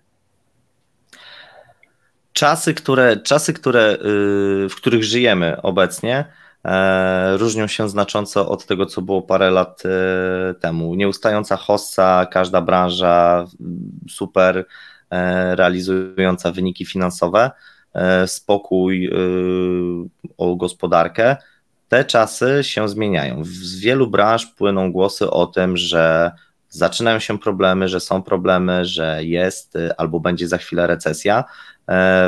Czasy, 2.34 2.74
które, 2.74 3.18
czasy, 3.18 3.54
które, 3.54 3.98
yy, 4.04 4.70
w 4.70 4.76
których 4.76 5.04
żyjemy 5.04 5.62
obecnie, 5.62 6.26
e, 6.66 7.38
różnią 7.38 7.68
się 7.68 7.90
znacząco 7.90 8.50
od 8.50 8.66
tego, 8.66 8.86
co 8.86 9.02
było 9.02 9.22
parę 9.22 9.52
lat 9.52 9.84
e, 9.86 10.54
temu. 10.54 10.96
Nieustająca 10.96 11.58
hossa, 11.58 12.28
każda 12.32 12.62
branża 12.62 13.46
super 14.10 14.66
e, 15.10 15.56
realizująca 15.56 16.52
wyniki 16.52 16.86
finansowe. 16.86 17.52
E, 17.94 18.28
spokój 18.28 19.06
e, 19.06 19.12
o 20.38 20.56
gospodarkę, 20.56 21.38
te 21.90 22.06
czasy 22.06 22.60
się 22.62 22.90
zmieniają. 22.90 23.44
Z 23.44 23.80
wielu 23.80 24.08
branż 24.08 24.46
płyną 24.46 24.92
głosy 24.92 25.30
o 25.30 25.46
tym, 25.48 25.78
że 25.78 26.32
zaczynają 26.70 27.20
się 27.20 27.40
problemy, 27.40 27.88
że 27.88 28.00
są 28.00 28.24
problemy, 28.24 28.86
że 28.86 29.24
jest 29.24 29.76
e, 29.76 30.00
albo 30.00 30.20
będzie 30.20 30.48
za 30.48 30.58
chwilę 30.58 30.88
recesja. 30.88 31.44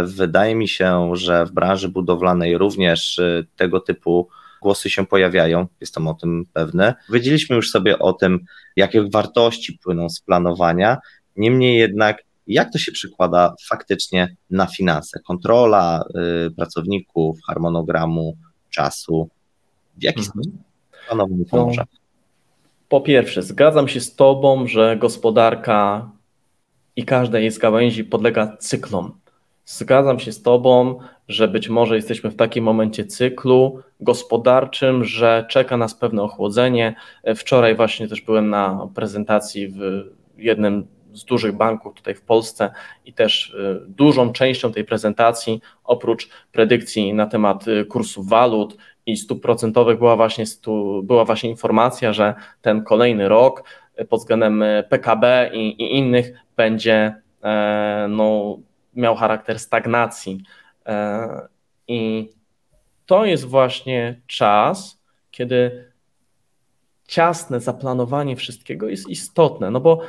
Wydaje 0.04 0.56
mi 0.56 0.68
się, 0.68 1.12
że 1.14 1.46
w 1.46 1.52
branży 1.52 1.90
budowlanej 1.90 2.58
również 2.58 3.22
tego 3.56 3.80
typu 3.80 4.30
głosy 4.62 4.90
się 4.90 5.06
pojawiają, 5.06 5.68
jestem 5.82 6.08
o 6.08 6.14
tym 6.14 6.46
pewny. 6.54 6.94
Wiedzieliśmy 7.10 7.56
już 7.56 7.72
sobie 7.72 8.00
o 8.00 8.14
tym, 8.14 8.46
jakie 8.76 9.10
wartości 9.10 9.80
płyną 9.84 10.10
z 10.10 10.20
planowania, 10.20 10.98
niemniej 11.36 11.78
jednak 11.78 12.25
jak 12.48 12.72
to 12.72 12.78
się 12.78 12.92
przekłada 12.92 13.56
faktycznie 13.70 14.36
na 14.50 14.66
finanse? 14.66 15.20
Kontrola 15.20 16.04
y, 16.48 16.52
pracowników, 16.52 17.38
harmonogramu, 17.48 18.38
czasu, 18.70 19.30
w 19.98 20.04
jaki 20.04 20.20
mhm. 20.20 20.34
sposób 20.34 20.66
panowie 21.10 21.36
mi 21.36 21.46
pomoże? 21.46 21.82
No, 21.82 22.00
po 22.90 23.02
pierwsze, 23.02 23.44
zgadzam 23.44 23.88
się 23.88 24.00
z 24.00 24.16
Tobą, 24.16 24.68
że 24.68 24.98
gospodarka 24.98 26.10
i 26.96 27.06
każda 27.06 27.40
jej 27.40 27.52
z 27.52 27.58
gałęzi 27.58 28.04
podlega 28.04 28.58
cyklom. 28.58 29.20
Zgadzam 29.66 30.20
się 30.20 30.32
z 30.32 30.42
Tobą, 30.42 31.00
że 31.28 31.48
być 31.48 31.70
może 31.70 31.96
jesteśmy 31.96 32.30
w 32.30 32.36
takim 32.36 32.64
momencie 32.64 33.06
cyklu 33.06 33.80
gospodarczym, 34.00 35.04
że 35.04 35.46
czeka 35.50 35.78
nas 35.78 35.96
pewne 35.96 36.24
ochłodzenie. 36.24 36.96
Wczoraj 37.36 37.76
właśnie 37.76 38.08
też 38.08 38.22
byłem 38.22 38.50
na 38.50 38.88
prezentacji 38.96 39.68
w 39.68 39.80
jednym 40.38 40.88
z 41.16 41.26
dużych 41.26 41.56
banków 41.56 41.94
tutaj 41.94 42.16
w 42.16 42.22
Polsce 42.22 42.72
i 43.06 43.14
też 43.14 43.50
y, 43.50 43.82
dużą 43.88 44.34
częścią 44.34 44.72
tej 44.72 44.84
prezentacji, 44.84 45.62
oprócz 45.84 46.30
predykcji 46.52 47.14
na 47.14 47.28
temat 47.28 47.68
y, 47.68 47.86
kursów 47.86 48.30
walut 48.30 48.78
i 49.06 49.18
stóp 49.18 49.42
procentowych, 49.42 49.98
była 49.98 50.16
właśnie, 50.16 50.46
była 51.04 51.26
właśnie 51.26 51.50
informacja, 51.50 52.14
że 52.14 52.34
ten 52.62 52.84
kolejny 52.84 53.30
rok 53.30 53.64
y, 54.00 54.06
pod 54.06 54.20
względem 54.20 54.64
PKB 54.90 55.52
i, 55.54 55.68
i 55.68 55.98
innych 55.98 56.34
będzie 56.56 57.16
e, 57.44 58.08
no, 58.10 58.58
miał 58.96 59.16
charakter 59.16 59.60
stagnacji. 59.60 60.44
E, 60.86 61.48
I 61.88 62.30
to 63.06 63.26
jest 63.26 63.46
właśnie 63.46 64.22
czas, 64.28 65.02
kiedy 65.32 65.92
ciasne 67.08 67.60
zaplanowanie 67.60 68.36
wszystkiego 68.36 68.90
jest 68.90 69.10
istotne, 69.10 69.72
no 69.72 69.80
bo 69.80 70.02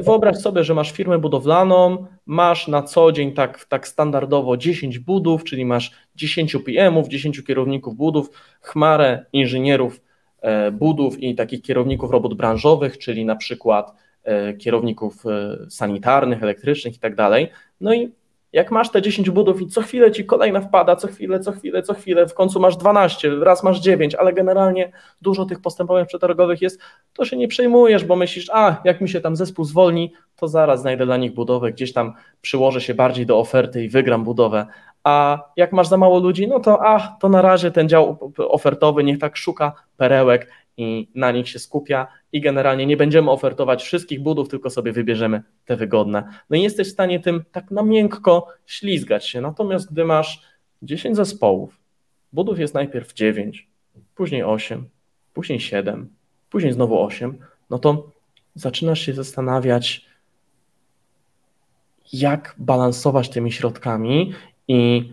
wyobraź 0.00 0.36
sobie, 0.36 0.64
że 0.64 0.74
masz 0.74 0.92
firmę 0.92 1.18
budowlaną, 1.18 2.06
masz 2.26 2.68
na 2.68 2.82
co 2.82 3.12
dzień 3.12 3.32
tak, 3.32 3.64
tak 3.64 3.88
standardowo 3.88 4.56
10 4.56 4.98
budów, 4.98 5.44
czyli 5.44 5.64
masz 5.64 5.92
10 6.16 6.56
PM-ów, 6.64 7.08
10 7.08 7.42
kierowników 7.42 7.96
budów, 7.96 8.30
chmarę 8.60 9.26
inżynierów 9.32 10.00
e, 10.40 10.70
budów 10.70 11.18
i 11.18 11.34
takich 11.34 11.62
kierowników 11.62 12.10
robót 12.10 12.34
branżowych, 12.34 12.98
czyli 12.98 13.24
na 13.24 13.36
przykład 13.36 13.94
e, 14.24 14.54
kierowników 14.54 15.26
e, 15.26 15.56
sanitarnych, 15.70 16.42
elektrycznych 16.42 16.96
i 16.96 16.98
tak 16.98 17.14
dalej. 17.14 17.48
No 17.80 17.94
i 17.94 18.12
jak 18.52 18.70
masz 18.70 18.90
te 18.90 19.02
10 19.02 19.30
budów 19.30 19.62
i 19.62 19.66
co 19.66 19.82
chwilę 19.82 20.10
ci 20.10 20.24
kolejna 20.24 20.60
wpada, 20.60 20.96
co 20.96 21.08
chwilę, 21.08 21.40
co 21.40 21.52
chwilę, 21.52 21.82
co 21.82 21.94
chwilę, 21.94 22.26
w 22.26 22.34
końcu 22.34 22.60
masz 22.60 22.76
12, 22.76 23.30
raz 23.40 23.62
masz 23.62 23.80
9, 23.80 24.14
ale 24.14 24.32
generalnie 24.32 24.92
dużo 25.22 25.44
tych 25.44 25.60
postępowań 25.60 26.06
przetargowych 26.06 26.62
jest, 26.62 26.80
to 27.12 27.24
się 27.24 27.36
nie 27.36 27.48
przejmujesz, 27.48 28.04
bo 28.04 28.16
myślisz, 28.16 28.50
a 28.52 28.76
jak 28.84 29.00
mi 29.00 29.08
się 29.08 29.20
tam 29.20 29.36
zespół 29.36 29.64
zwolni, 29.64 30.12
to 30.36 30.48
zaraz 30.48 30.80
znajdę 30.80 31.06
dla 31.06 31.16
nich 31.16 31.34
budowę, 31.34 31.72
gdzieś 31.72 31.92
tam 31.92 32.14
przyłożę 32.40 32.80
się 32.80 32.94
bardziej 32.94 33.26
do 33.26 33.38
oferty 33.38 33.84
i 33.84 33.88
wygram 33.88 34.24
budowę. 34.24 34.66
A 35.04 35.38
jak 35.56 35.72
masz 35.72 35.88
za 35.88 35.96
mało 35.96 36.18
ludzi, 36.18 36.48
no 36.48 36.60
to 36.60 36.86
a, 36.86 37.16
to 37.20 37.28
na 37.28 37.42
razie 37.42 37.70
ten 37.70 37.88
dział 37.88 38.32
ofertowy 38.38 39.04
niech 39.04 39.18
tak 39.18 39.36
szuka 39.36 39.72
perełek 39.96 40.50
na 41.14 41.32
nich 41.32 41.48
się 41.48 41.58
skupia 41.58 42.06
i 42.32 42.40
generalnie 42.40 42.86
nie 42.86 42.96
będziemy 42.96 43.30
ofertować 43.30 43.82
wszystkich 43.82 44.22
budów, 44.22 44.48
tylko 44.48 44.70
sobie 44.70 44.92
wybierzemy 44.92 45.42
te 45.64 45.76
wygodne. 45.76 46.24
No 46.50 46.56
i 46.56 46.62
jesteś 46.62 46.88
w 46.88 46.92
stanie 46.92 47.20
tym 47.20 47.44
tak 47.52 47.70
na 47.70 47.82
miękko 47.82 48.46
ślizgać 48.66 49.26
się. 49.26 49.40
Natomiast 49.40 49.92
gdy 49.92 50.04
masz 50.04 50.42
10 50.82 51.16
zespołów, 51.16 51.80
budów 52.32 52.58
jest 52.58 52.74
najpierw 52.74 53.12
9, 53.12 53.68
później 54.14 54.42
8, 54.42 54.88
później 55.34 55.60
7, 55.60 56.08
później 56.50 56.72
znowu 56.72 57.02
8, 57.02 57.38
no 57.70 57.78
to 57.78 58.10
zaczynasz 58.54 59.00
się 59.00 59.14
zastanawiać, 59.14 60.06
jak 62.12 62.54
balansować 62.58 63.28
tymi 63.28 63.52
środkami 63.52 64.32
i 64.68 65.12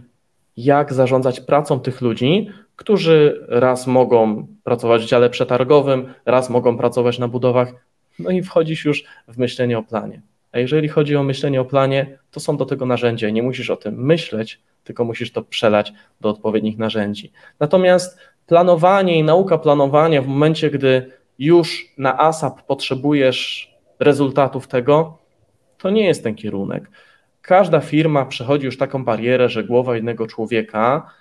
jak 0.57 0.93
zarządzać 0.93 1.39
pracą 1.39 1.79
tych 1.79 2.01
ludzi, 2.01 2.49
którzy 2.79 3.45
raz 3.47 3.87
mogą 3.87 4.47
pracować 4.63 5.01
w 5.01 5.05
dziale 5.05 5.29
przetargowym, 5.29 6.13
raz 6.25 6.49
mogą 6.49 6.77
pracować 6.77 7.19
na 7.19 7.27
budowach, 7.27 7.73
no 8.19 8.29
i 8.29 8.43
wchodzisz 8.43 8.85
już 8.85 9.03
w 9.27 9.37
myślenie 9.37 9.77
o 9.77 9.83
planie. 9.83 10.21
A 10.51 10.59
jeżeli 10.59 10.87
chodzi 10.87 11.15
o 11.15 11.23
myślenie 11.23 11.61
o 11.61 11.65
planie, 11.65 12.17
to 12.31 12.39
są 12.39 12.57
do 12.57 12.65
tego 12.65 12.85
narzędzia, 12.85 13.29
nie 13.29 13.43
musisz 13.43 13.69
o 13.69 13.75
tym 13.75 14.05
myśleć, 14.05 14.59
tylko 14.83 15.03
musisz 15.03 15.31
to 15.31 15.41
przelać 15.41 15.93
do 16.21 16.29
odpowiednich 16.29 16.77
narzędzi. 16.77 17.31
Natomiast 17.59 18.19
planowanie 18.47 19.19
i 19.19 19.23
nauka 19.23 19.57
planowania 19.57 20.21
w 20.21 20.27
momencie, 20.27 20.69
gdy 20.69 21.11
już 21.39 21.93
na 21.97 22.19
ASAP 22.19 22.61
potrzebujesz 22.61 23.71
rezultatów 23.99 24.67
tego, 24.67 25.17
to 25.77 25.89
nie 25.89 26.05
jest 26.05 26.23
ten 26.23 26.35
kierunek. 26.35 26.91
Każda 27.41 27.79
firma 27.79 28.25
przechodzi 28.25 28.65
już 28.65 28.77
taką 28.77 29.05
barierę, 29.05 29.49
że 29.49 29.63
głowa 29.63 29.95
jednego 29.95 30.27
człowieka 30.27 31.11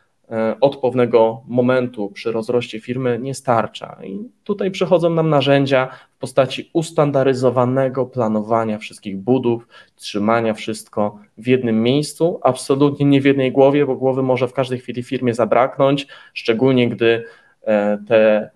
od 0.61 0.77
pewnego 0.77 1.43
momentu 1.47 2.11
przy 2.11 2.33
rozroście 2.33 2.81
firmy 2.81 3.19
nie 3.23 3.35
starcza. 3.35 3.97
I 4.05 4.29
tutaj 4.45 4.71
przychodzą 4.71 5.11
nam 5.11 5.31
narzędzia 5.31 5.89
w 6.17 6.19
postaci 6.19 6.71
ustandaryzowanego 6.73 8.07
planowania 8.07 8.79
wszystkich 8.79 9.19
budów, 9.19 9.69
trzymania 9.97 10.55
wszystko 10.55 11.19
w 11.39 11.47
jednym 11.47 11.83
miejscu, 11.83 12.41
absolutnie 12.43 13.07
nie 13.07 13.21
w 13.21 13.25
jednej 13.25 13.53
głowie, 13.53 13.87
bo 13.87 13.97
głowy 13.97 14.23
może 14.23 14.49
w 14.49 14.53
każdej 14.53 14.79
chwili 14.79 15.03
firmie 15.03 15.35
zabraknąć, 15.35 16.07
szczególnie 16.35 16.89
gdy 16.89 17.25
e, 17.63 17.99
te 18.09 18.51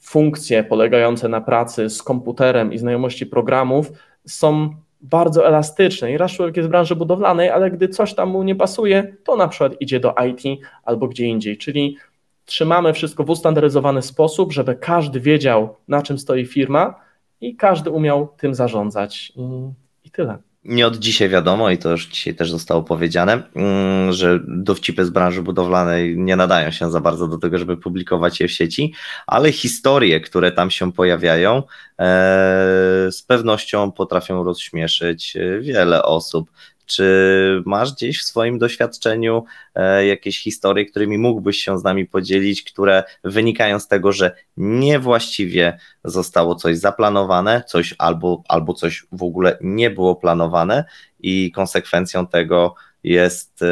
funkcje 0.00 0.64
polegające 0.64 1.28
na 1.28 1.40
pracy 1.40 1.90
z 1.90 2.02
komputerem 2.02 2.72
i 2.72 2.78
znajomości 2.78 3.26
programów 3.26 3.92
są 4.26 4.74
bardzo 5.00 5.46
elastyczne. 5.46 6.12
I 6.12 6.18
człowiek 6.28 6.56
jest 6.56 6.68
w 6.68 6.70
branży 6.70 6.96
budowlanej, 6.96 7.50
ale 7.50 7.70
gdy 7.70 7.88
coś 7.88 8.14
tam 8.14 8.28
mu 8.28 8.42
nie 8.42 8.54
pasuje, 8.54 9.16
to 9.24 9.36
na 9.36 9.48
przykład 9.48 9.72
idzie 9.80 10.00
do 10.00 10.14
IT 10.28 10.60
albo 10.84 11.08
gdzie 11.08 11.26
indziej, 11.26 11.58
czyli 11.58 11.96
trzymamy 12.44 12.92
wszystko 12.92 13.24
w 13.24 13.30
ustandaryzowany 13.30 14.02
sposób, 14.02 14.52
żeby 14.52 14.74
każdy 14.74 15.20
wiedział, 15.20 15.76
na 15.88 16.02
czym 16.02 16.18
stoi 16.18 16.46
firma 16.46 16.94
i 17.40 17.56
każdy 17.56 17.90
umiał 17.90 18.28
tym 18.36 18.54
zarządzać. 18.54 19.32
I, 19.36 19.70
i 20.04 20.10
tyle 20.10 20.38
nie 20.68 20.86
od 20.86 20.96
dzisiaj 20.96 21.28
wiadomo, 21.28 21.70
i 21.70 21.78
to 21.78 21.90
już 21.90 22.06
dzisiaj 22.06 22.34
też 22.34 22.50
zostało 22.50 22.82
powiedziane, 22.82 23.42
mm, 23.54 24.12
że 24.12 24.40
dowcipy 24.46 25.04
z 25.04 25.10
branży 25.10 25.42
budowlanej 25.42 26.18
nie 26.18 26.36
nadają 26.36 26.70
się 26.70 26.90
za 26.90 27.00
bardzo 27.00 27.28
do 27.28 27.38
tego, 27.38 27.58
żeby 27.58 27.76
publikować 27.76 28.40
je 28.40 28.48
w 28.48 28.52
sieci, 28.52 28.94
ale 29.26 29.52
historie, 29.52 30.20
które 30.20 30.52
tam 30.52 30.70
się 30.70 30.92
pojawiają, 30.92 31.56
e, 31.58 31.62
z 33.10 33.22
pewnością 33.22 33.92
potrafią 33.92 34.44
rozśmieszyć 34.44 35.36
e, 35.36 35.60
wiele 35.60 36.02
osób. 36.02 36.50
Czy 36.88 37.62
masz 37.66 37.92
gdzieś 37.92 38.20
w 38.20 38.24
swoim 38.24 38.58
doświadczeniu 38.58 39.44
e, 39.74 40.06
jakieś 40.06 40.42
historie, 40.42 40.86
którymi 40.86 41.18
mógłbyś 41.18 41.58
się 41.58 41.78
z 41.78 41.84
nami 41.84 42.06
podzielić, 42.06 42.62
które 42.62 43.04
wynikają 43.24 43.80
z 43.80 43.88
tego, 43.88 44.12
że 44.12 44.36
niewłaściwie 44.56 45.78
zostało 46.04 46.54
coś 46.54 46.78
zaplanowane, 46.78 47.62
coś 47.66 47.94
albo, 47.98 48.42
albo 48.48 48.74
coś 48.74 49.06
w 49.12 49.22
ogóle 49.22 49.58
nie 49.60 49.90
było 49.90 50.16
planowane 50.16 50.84
i 51.20 51.52
konsekwencją 51.52 52.26
tego 52.26 52.74
jest 53.02 53.64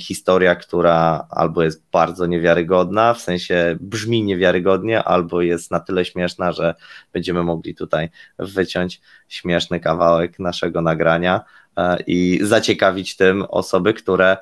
historia, 0.00 0.54
która 0.54 1.26
albo 1.30 1.62
jest 1.62 1.84
bardzo 1.92 2.26
niewiarygodna, 2.26 3.14
w 3.14 3.20
sensie 3.20 3.76
brzmi 3.80 4.22
niewiarygodnie, 4.22 5.04
albo 5.04 5.42
jest 5.42 5.70
na 5.70 5.80
tyle 5.80 6.04
śmieszna, 6.04 6.52
że 6.52 6.74
będziemy 7.12 7.42
mogli 7.42 7.74
tutaj 7.74 8.10
wyciąć 8.38 9.00
śmieszny 9.28 9.80
kawałek 9.80 10.38
naszego 10.38 10.82
nagrania. 10.82 11.40
e, 11.40 11.67
i 12.06 12.38
zaciekawić 12.42 13.16
tym 13.16 13.44
osoby, 13.48 13.94
które 13.94 14.36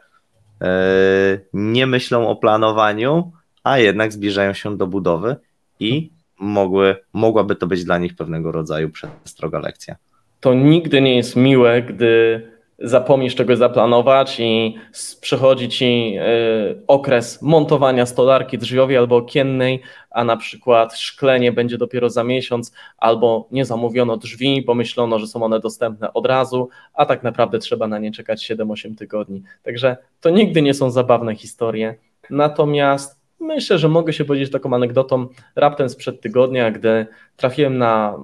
e, 0.61 0.67
nie 1.53 1.87
myślą 1.87 2.29
o 2.29 2.37
planowaniu, 2.37 3.33
a 3.65 3.79
jednak 3.79 4.13
zbliżają 4.13 4.53
się 4.53 4.77
do 4.77 4.87
budowy 4.87 5.37
i 5.81 6.11
mogły, 6.41 6.97
mogłaby 7.13 7.57
to 7.57 7.67
być 7.67 7.85
dla 7.85 7.99
nich 7.99 8.17
pewnego 8.17 8.53
rodzaju 8.53 8.91
przestroga 8.91 9.59
lekcja. 9.59 9.97
To 10.41 10.55
nigdy 10.55 11.01
nie 11.01 11.17
jest 11.17 11.37
miłe, 11.37 11.83
gdy 11.83 12.43
zapomnisz 12.79 13.35
czegoś 13.35 13.59
zaplanować 13.59 14.41
i 14.41 14.77
przychodzi 15.21 15.69
ci 15.69 16.15
y, 16.19 16.83
okres 16.87 17.43
montowania 17.43 18.07
stolarki 18.07 18.59
drzwiowej 18.59 18.97
albo 18.97 19.17
okiennej, 19.17 19.83
a 20.11 20.25
na 20.25 20.37
przykład 20.37 20.99
szklenie 20.99 21.53
będzie 21.53 21.79
dopiero 21.79 22.11
za 22.11 22.25
miesiąc, 22.25 22.73
albo 22.99 23.49
nie 23.51 23.65
zamówiono 23.65 24.17
drzwi, 24.17 24.63
bo 24.67 24.75
myślono, 24.75 25.19
że 25.19 25.27
są 25.27 25.43
one 25.43 25.61
dostępne 25.61 26.13
od 26.13 26.27
razu, 26.27 26.69
a 26.95 27.07
tak 27.07 27.23
naprawdę 27.23 27.59
trzeba 27.59 27.87
na 27.87 27.99
nie 27.99 28.13
czekać 28.13 28.51
7-8 28.51 28.97
tygodni. 28.97 29.43
Także 29.63 29.97
to 30.21 30.31
nigdy 30.31 30.63
nie 30.63 30.75
są 30.75 30.91
zabawne 30.91 31.35
historie. 31.35 31.95
Natomiast 32.31 33.21
myślę, 33.41 33.79
że 33.79 33.89
mogę 33.89 34.13
się 34.13 34.25
powiedzieć 34.25 34.53
taką 34.53 34.75
anegdotą 34.75 35.27
raptem 35.57 35.89
sprzed 35.89 36.21
tygodnia, 36.21 36.71
gdy 36.71 37.07
trafiłem 37.37 37.79
na 37.79 38.15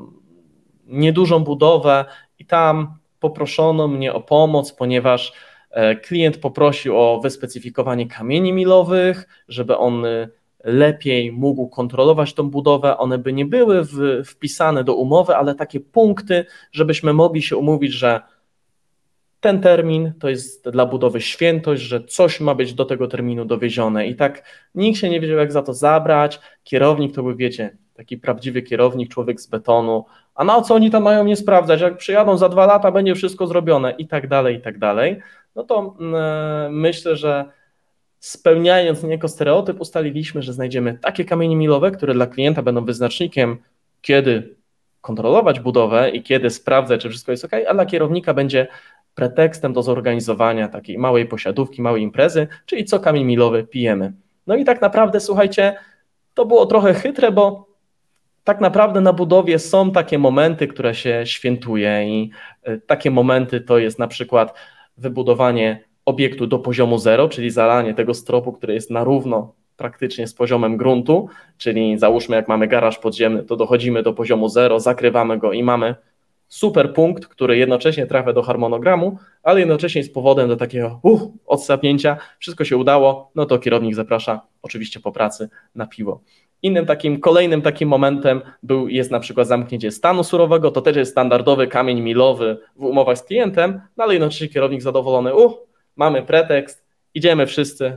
niedużą 0.87 1.45
budowę 1.45 2.05
i 2.39 2.47
tam 2.47 3.02
poproszono 3.23 3.89
mnie 3.89 4.13
o 4.13 4.21
pomoc, 4.21 4.73
ponieważ 4.73 5.33
e, 5.71 5.97
klient 5.97 6.37
poprosił 6.37 6.99
o 6.99 7.21
wyspecyfikowanie 7.21 8.07
kamieni 8.07 8.53
milowych, 8.53 9.29
żeby 9.49 9.77
on 9.77 10.07
e, 10.07 10.29
lepiej 10.65 11.33
mógł 11.33 11.69
kontrolować 11.69 12.35
tą 12.35 12.51
budowę. 12.51 12.99
One 12.99 13.19
by 13.19 13.33
nie 13.33 13.47
były 13.47 13.85
w, 13.85 14.23
wpisane 14.27 14.85
do 14.85 14.95
umowy, 14.95 15.37
ale 15.37 15.55
takie 15.55 15.81
punkty, 15.81 16.45
żebyśmy 16.73 17.13
mogli 17.13 17.43
się 17.43 17.57
umówić, 17.57 17.93
że 17.93 18.21
ten 19.41 19.61
termin 19.61 20.13
to 20.21 20.29
jest 20.29 20.69
dla 20.71 20.87
budowy 20.87 21.21
świętość, 21.21 21.83
że 21.83 22.05
coś 22.05 22.41
ma 22.41 22.55
być 22.55 22.75
do 22.75 22.85
tego 22.85 23.07
terminu 23.07 23.45
dowiezione. 23.45 24.07
I 24.07 24.15
tak 24.15 24.43
nikt 24.75 24.99
się 24.99 25.11
nie 25.11 25.21
wiedział, 25.21 25.39
jak 25.39 25.53
za 25.53 25.63
to 25.63 25.75
zabrać. 25.75 26.41
Kierownik 26.65 27.15
to 27.15 27.23
był, 27.23 27.37
wiecie, 27.37 27.77
taki 27.95 28.19
prawdziwy 28.19 28.63
kierownik, 28.63 29.11
człowiek 29.11 29.41
z 29.41 29.47
betonu, 29.47 30.05
a 30.35 30.45
na 30.45 30.63
co 30.63 30.75
oni 30.75 30.91
tam 30.91 31.03
mają 31.03 31.25
nie 31.25 31.37
sprawdzać, 31.37 31.81
jak 31.81 31.97
przyjadą 31.97 32.37
za 32.37 32.49
dwa 32.49 32.67
lata, 32.67 32.93
będzie 32.93 33.15
wszystko 33.15 33.47
zrobione 33.47 33.91
i 33.91 34.09
tak 34.09 34.29
dalej, 34.29 34.57
i 34.57 34.61
tak 34.61 34.79
dalej, 34.79 35.21
no 35.57 35.65
to 35.65 35.97
yy, 36.01 36.71
myślę, 36.71 37.17
że 37.17 37.45
spełniając 38.19 39.03
niejako 39.03 39.29
stereotyp, 39.29 39.81
ustaliliśmy, 39.81 40.43
że 40.43 40.53
znajdziemy 40.53 40.99
takie 41.03 41.25
kamienie 41.25 41.57
milowe, 41.57 41.91
które 41.91 42.15
dla 42.15 42.27
klienta 42.27 42.63
będą 42.63 42.85
wyznacznikiem, 42.85 43.59
kiedy 44.01 44.55
kontrolować 45.01 45.61
budowę 45.61 46.11
i 46.11 46.23
kiedy 46.23 46.51
sprawdzać, 46.51 47.01
czy 47.01 47.09
wszystko 47.11 47.33
jest 47.33 47.45
ok, 47.45 47.51
a 47.69 47.75
dla 47.75 47.87
kierownika 47.87 48.35
będzie 48.35 48.67
pretekstem 49.15 49.73
do 49.73 49.83
zorganizowania 49.83 50.69
takiej 50.69 50.99
małej 50.99 51.27
posiadówki, 51.27 51.83
małej 51.83 52.03
imprezy, 52.03 52.47
czyli 52.67 52.85
co 52.85 53.01
kamień 53.01 53.25
milowy 53.25 53.65
pijemy. 53.65 54.13
No 54.47 54.57
i 54.57 54.65
tak 54.65 54.81
naprawdę, 54.81 55.21
słuchajcie, 55.21 55.75
to 56.35 56.47
było 56.47 56.67
trochę 56.67 56.95
chytre, 56.95 57.33
bo 57.33 57.72
tak 58.45 58.61
naprawdę 58.61 59.01
na 59.01 59.13
budowie 59.13 59.59
są 59.59 59.91
takie 59.91 60.19
momenty, 60.19 60.67
które 60.67 60.95
się 60.95 61.23
świętuje 61.25 62.09
i 62.09 62.31
e, 62.63 62.79
takie 62.79 63.11
momenty 63.11 63.61
to 63.61 63.79
jest 63.79 63.99
na 63.99 64.09
przykład 64.09 64.55
wybudowanie 64.97 65.85
obiektu 66.05 66.47
do 66.47 66.59
poziomu 66.59 66.99
zero, 66.99 67.29
czyli 67.29 67.51
zalanie 67.51 67.95
tego 67.95 68.15
stropu, 68.15 68.53
który 68.53 68.75
jest 68.75 68.91
na 68.91 69.05
równo 69.05 69.55
praktycznie 69.77 70.27
z 70.27 70.35
poziomem 70.35 70.77
gruntu, 70.77 71.29
czyli 71.59 71.99
załóżmy 71.99 72.37
jak 72.37 72.49
mamy 72.49 72.69
garaż 72.69 72.99
podziemny, 72.99 73.43
to 73.43 73.57
dochodzimy 73.57 74.03
do 74.03 74.13
poziomu 74.13 74.49
zero, 74.49 74.81
zakrywamy 74.81 75.39
go 75.39 75.53
i 75.53 75.63
mamy 75.63 75.95
super 76.49 76.93
punkt, 76.93 77.27
który 77.27 77.57
jednocześnie 77.57 78.07
trafia 78.07 78.33
do 78.33 78.43
harmonogramu, 78.43 79.19
ale 79.43 79.61
jednocześnie 79.61 80.01
jest 80.01 80.15
powodem 80.15 80.49
do 80.49 80.57
takiego 80.57 81.01
uh, 81.03 81.23
odsapnięcia, 81.47 82.17
wszystko 82.39 82.65
się 82.65 82.77
udało, 82.77 83.31
no 83.35 83.47
to 83.47 83.59
kierownik 83.59 83.95
zaprasza 83.95 84.41
oczywiście 84.63 85.01
po 85.01 85.13
pracy 85.13 85.49
na 85.75 85.87
piwo. 85.87 86.21
Innym 86.63 86.87
takim, 86.87 87.21
kolejnym 87.21 87.63
takim 87.63 87.89
momentem 87.89 88.41
był, 88.63 88.89
jest 88.89 89.11
na 89.11 89.21
przykład 89.21 89.49
zamknięcie 89.49 89.91
stanu 89.91 90.25
surowego, 90.25 90.71
to 90.71 90.81
też 90.81 90.97
jest 90.97 91.13
standardowy 91.13 91.67
kamień 91.67 92.01
milowy 92.01 92.59
w 92.77 92.85
umowach 92.85 93.19
z 93.19 93.23
klientem, 93.23 93.81
no 93.97 94.05
ale 94.05 94.13
jednocześnie 94.13 94.49
kierownik 94.49 94.83
zadowolony, 94.83 95.35
uh, 95.35 95.53
mamy 95.97 96.23
pretekst, 96.23 96.85
idziemy 97.15 97.47
wszyscy 97.47 97.97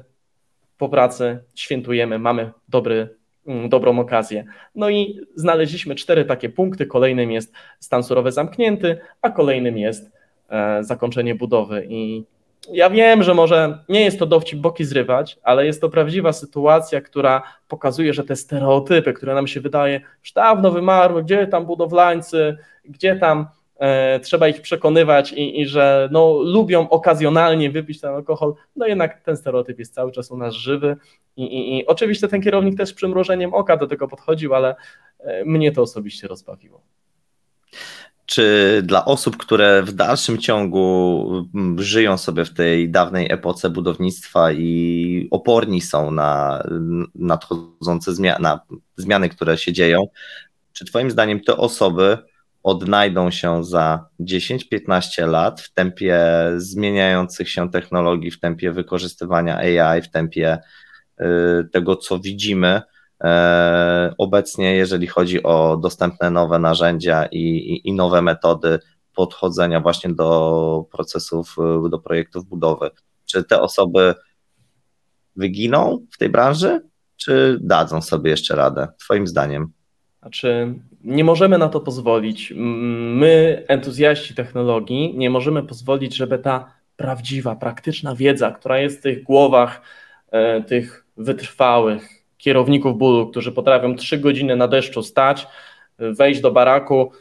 po 0.78 0.90
pracy, 0.90 1.40
świętujemy, 1.56 2.20
mamy 2.20 2.52
dobry, 2.70 3.10
mm, 3.48 3.70
dobrą 3.70 4.00
okazję. 4.00 4.46
No 4.76 4.90
i 4.90 5.20
znaleźliśmy 5.36 5.96
cztery 5.96 6.26
takie 6.26 6.50
punkty, 6.50 6.86
kolejnym 6.86 7.32
jest 7.32 7.54
stan 7.80 8.04
surowy 8.04 8.32
zamknięty, 8.32 8.98
a 9.22 9.30
kolejnym 9.30 9.78
jest 9.78 10.12
e, 10.50 10.84
zakończenie 10.84 11.36
budowy. 11.36 11.86
I 11.90 12.24
ja 12.72 12.90
wiem, 12.90 13.24
że 13.24 13.34
może 13.34 13.80
nie 13.90 14.02
jest 14.02 14.20
to 14.20 14.26
dowcip 14.26 14.60
boki 14.60 14.86
zrywać, 14.86 15.40
ale 15.44 15.66
jest 15.66 15.82
to 15.82 15.90
prawdziwa 15.90 16.34
sytuacja, 16.34 17.02
która 17.02 17.44
pokazuje, 17.68 18.14
że 18.14 18.24
te 18.24 18.36
stereotypy, 18.36 19.14
które 19.14 19.34
nam 19.34 19.48
się 19.48 19.62
wydaje 19.62 20.02
już 20.20 20.32
dawno 20.32 20.72
wymarły, 20.72 21.24
gdzie 21.24 21.48
tam 21.48 21.66
budowlańcy, 21.66 22.58
gdzie 22.86 23.16
tam 23.16 23.48
e, 23.78 24.20
trzeba 24.20 24.48
ich 24.48 24.62
przekonywać 24.62 25.34
i, 25.34 25.62
i, 25.62 25.66
że 25.68 26.10
no, 26.12 26.40
lubią 26.44 26.90
okazjonalnie 26.90 27.72
wypić 27.72 28.02
ten 28.02 28.14
alkohol, 28.14 28.54
no 28.76 28.88
jednak 28.88 29.22
ten 29.22 29.38
stereotyp 29.38 29.80
jest 29.80 29.94
cały 29.94 30.12
czas 30.12 30.32
u 30.32 30.38
nas 30.38 30.54
żywy 30.54 30.98
i, 31.38 31.44
i, 31.44 31.78
i 31.78 31.88
oczywiście 31.88 32.28
ten 32.28 32.42
kierownik 32.42 32.78
też 32.78 32.90
z 32.90 32.94
przymrużeniem 32.94 33.54
oka 33.54 33.78
do 33.78 33.88
tego 33.88 34.08
podchodził, 34.08 34.56
ale 34.56 34.76
e, 35.20 35.46
mnie 35.46 35.72
to 35.72 35.82
osobiście 35.82 36.28
rozbawiło 36.28 36.82
czy 38.26 38.82
dla 38.84 39.06
osób, 39.06 39.38
które 39.38 39.84
w 39.84 39.94
dalszym 39.94 40.38
ciągu 40.38 41.48
mm, 41.56 41.84
żyją 41.84 42.18
sobie 42.18 42.46
w 42.46 42.54
tej 42.54 42.90
dawnej 42.90 43.32
epoce 43.32 43.70
budownictwa 43.70 44.52
i 44.52 45.28
oporni 45.32 45.82
są 45.82 46.12
na 46.12 46.64
nadchodzące 47.16 48.16
zmiany, 48.16 48.40
na 48.40 48.60
zmiany, 48.98 49.30
które 49.30 49.58
się 49.58 49.74
dzieją, 49.74 50.08
czy 50.74 50.86
Twoim 50.86 51.12
zdaniem 51.12 51.40
te 51.40 51.58
osoby 51.58 52.18
odnajdą 52.64 53.32
się 53.32 53.64
za 53.64 54.06
10-15 54.20 55.28
lat 55.28 55.62
w 55.62 55.74
tempie 55.74 56.20
zmieniających 56.58 57.50
się 57.50 57.72
technologii, 57.72 58.32
w 58.32 58.40
tempie 58.40 58.72
wykorzystywania 58.72 59.58
AI, 59.58 60.02
w 60.02 60.10
tempie 60.10 60.58
y, 61.22 61.26
tego, 61.72 61.96
co 61.96 62.20
widzimy 62.20 62.82
obecnie, 64.18 64.76
jeżeli 64.76 65.08
chodzi 65.08 65.44
o 65.44 65.78
dostępne 65.78 66.30
nowe 66.30 66.60
narzędzia 66.60 67.26
i, 67.26 67.40
i, 67.40 67.90
i 67.90 67.94
nowe 67.94 68.22
metody 68.22 68.80
podchodzenia 69.16 69.80
właśnie 69.80 70.14
do 70.14 70.86
procesów, 70.92 71.56
do 71.90 72.00
projektów 72.00 72.46
budowy. 72.46 72.90
Czy 73.26 73.44
te 73.44 73.62
osoby 73.62 74.14
wyginą 75.36 76.06
w 76.12 76.18
tej 76.18 76.30
branży, 76.30 76.82
czy 77.18 77.58
dadzą 77.62 78.02
sobie 78.02 78.32
jeszcze 78.32 78.56
radę, 78.56 78.88
Twoim 79.00 79.28
zdaniem? 79.28 79.72
Znaczy, 80.22 80.74
nie 81.04 81.24
możemy 81.24 81.58
na 81.58 81.70
to 81.70 81.80
pozwolić. 81.80 82.54
My, 82.56 83.64
entuzjaści 83.68 84.36
technologii, 84.36 85.18
nie 85.18 85.30
możemy 85.30 85.64
pozwolić, 85.64 86.16
żeby 86.16 86.40
ta 86.40 86.72
prawdziwa, 86.96 87.56
praktyczna 87.56 88.16
wiedza, 88.16 88.52
która 88.52 88.80
jest 88.80 89.00
w 89.00 89.02
tych 89.02 89.24
głowach 89.24 89.82
e, 90.32 90.64
tych 90.64 91.06
wytrwałych 91.18 92.25
kierowników 92.46 92.98
bólu, 92.98 93.28
którzy 93.28 93.52
potrafią 93.52 93.96
trzy 93.96 94.18
godziny 94.18 94.56
na 94.56 94.68
deszczu 94.68 95.04
stać, 95.04 95.48
wejść 96.00 96.42
do 96.42 96.52
baraku, 96.52 97.12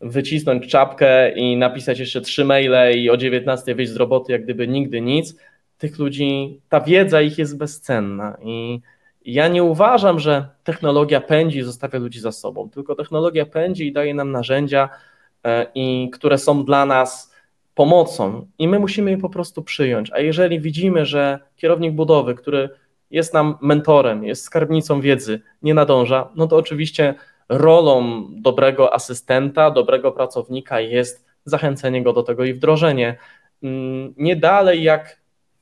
wycisnąć 0.00 0.66
czapkę 0.66 1.32
i 1.32 1.56
napisać 1.56 1.98
jeszcze 1.98 2.20
trzy 2.20 2.44
maile 2.44 2.98
i 2.98 3.10
o 3.10 3.16
19 3.16 3.74
wyjść 3.74 3.92
z 3.92 3.96
roboty, 3.96 4.32
jak 4.32 4.44
gdyby 4.44 4.68
nigdy 4.68 5.00
nic. 5.00 5.36
Tych 5.78 5.98
ludzi, 5.98 6.60
ta 6.68 6.80
wiedza 6.80 7.22
ich 7.22 7.38
jest 7.38 7.58
bezcenna 7.58 8.36
i 8.42 8.80
ja 9.24 9.48
nie 9.48 9.62
uważam, 9.64 10.20
że 10.20 10.48
technologia 10.64 11.20
pędzi 11.20 11.58
i 11.58 11.62
zostawia 11.62 11.98
ludzi 11.98 12.20
za 12.20 12.32
sobą, 12.32 12.70
tylko 12.70 12.94
technologia 12.94 13.46
pędzi 13.46 13.86
i 13.86 13.92
daje 13.92 14.14
nam 14.14 14.32
narzędzia, 14.32 14.88
e, 15.44 15.66
i, 15.74 16.10
które 16.12 16.38
są 16.38 16.64
dla 16.64 16.86
nas 16.86 17.34
pomocą 17.74 18.46
i 18.58 18.68
my 18.68 18.78
musimy 18.78 19.10
je 19.10 19.18
po 19.18 19.30
prostu 19.30 19.62
przyjąć. 19.62 20.10
A 20.12 20.18
jeżeli 20.18 20.60
widzimy, 20.60 21.06
że 21.06 21.38
kierownik 21.56 21.92
budowy, 21.92 22.34
który 22.34 22.68
jest 23.10 23.34
nam 23.34 23.58
mentorem, 23.60 24.24
jest 24.24 24.44
skarbnicą 24.44 25.00
wiedzy, 25.00 25.40
nie 25.62 25.74
nadąża, 25.74 26.28
no 26.36 26.46
to 26.46 26.56
oczywiście 26.56 27.14
rolą 27.48 28.26
dobrego 28.30 28.94
asystenta, 28.94 29.70
dobrego 29.70 30.12
pracownika 30.12 30.80
jest 30.80 31.26
zachęcenie 31.44 32.02
go 32.02 32.12
do 32.12 32.22
tego 32.22 32.44
i 32.44 32.54
wdrożenie. 32.54 33.16
Mm, 33.62 34.14
nie 34.16 34.36
dalej 34.36 34.82
jak 34.82 35.20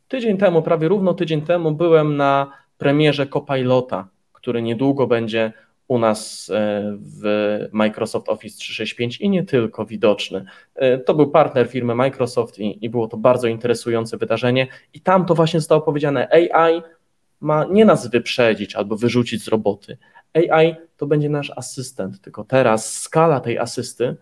tydzień 0.08 0.38
temu, 0.38 0.62
prawie 0.62 0.88
równo 0.88 1.14
tydzień 1.14 1.42
temu 1.42 1.72
byłem 1.72 2.16
na 2.16 2.52
premierze 2.78 3.26
Copilota, 3.26 4.08
który 4.32 4.62
niedługo 4.62 5.06
będzie 5.06 5.52
u 5.88 5.98
nas 5.98 6.50
e, 6.54 6.82
w 6.98 7.58
Microsoft 7.72 8.28
Office 8.28 8.58
365 8.58 9.20
i 9.20 9.28
nie 9.28 9.44
tylko 9.44 9.84
widoczny. 9.86 10.44
E, 10.74 10.98
to 10.98 11.14
był 11.14 11.30
partner 11.30 11.68
firmy 11.68 11.94
Microsoft 11.94 12.58
i, 12.58 12.84
i 12.84 12.90
było 12.90 13.08
to 13.08 13.16
bardzo 13.16 13.48
interesujące 13.48 14.16
wydarzenie. 14.16 14.66
I 14.94 15.00
tam 15.00 15.26
to 15.26 15.34
właśnie 15.34 15.60
zostało 15.60 15.80
powiedziane: 15.80 16.28
AI 16.32 16.82
ma 17.44 17.64
nie 17.64 17.84
nas 17.84 18.10
wyprzedzić 18.10 18.74
albo 18.74 18.96
wyrzucić 18.96 19.44
z 19.44 19.48
roboty. 19.48 19.96
AI 20.34 20.74
to 20.96 21.06
będzie 21.06 21.28
nasz 21.28 21.52
asystent, 21.56 22.20
tylko 22.20 22.44
teraz 22.44 23.00
skala 23.00 23.40
tej 23.40 23.58
asysty 23.58 24.16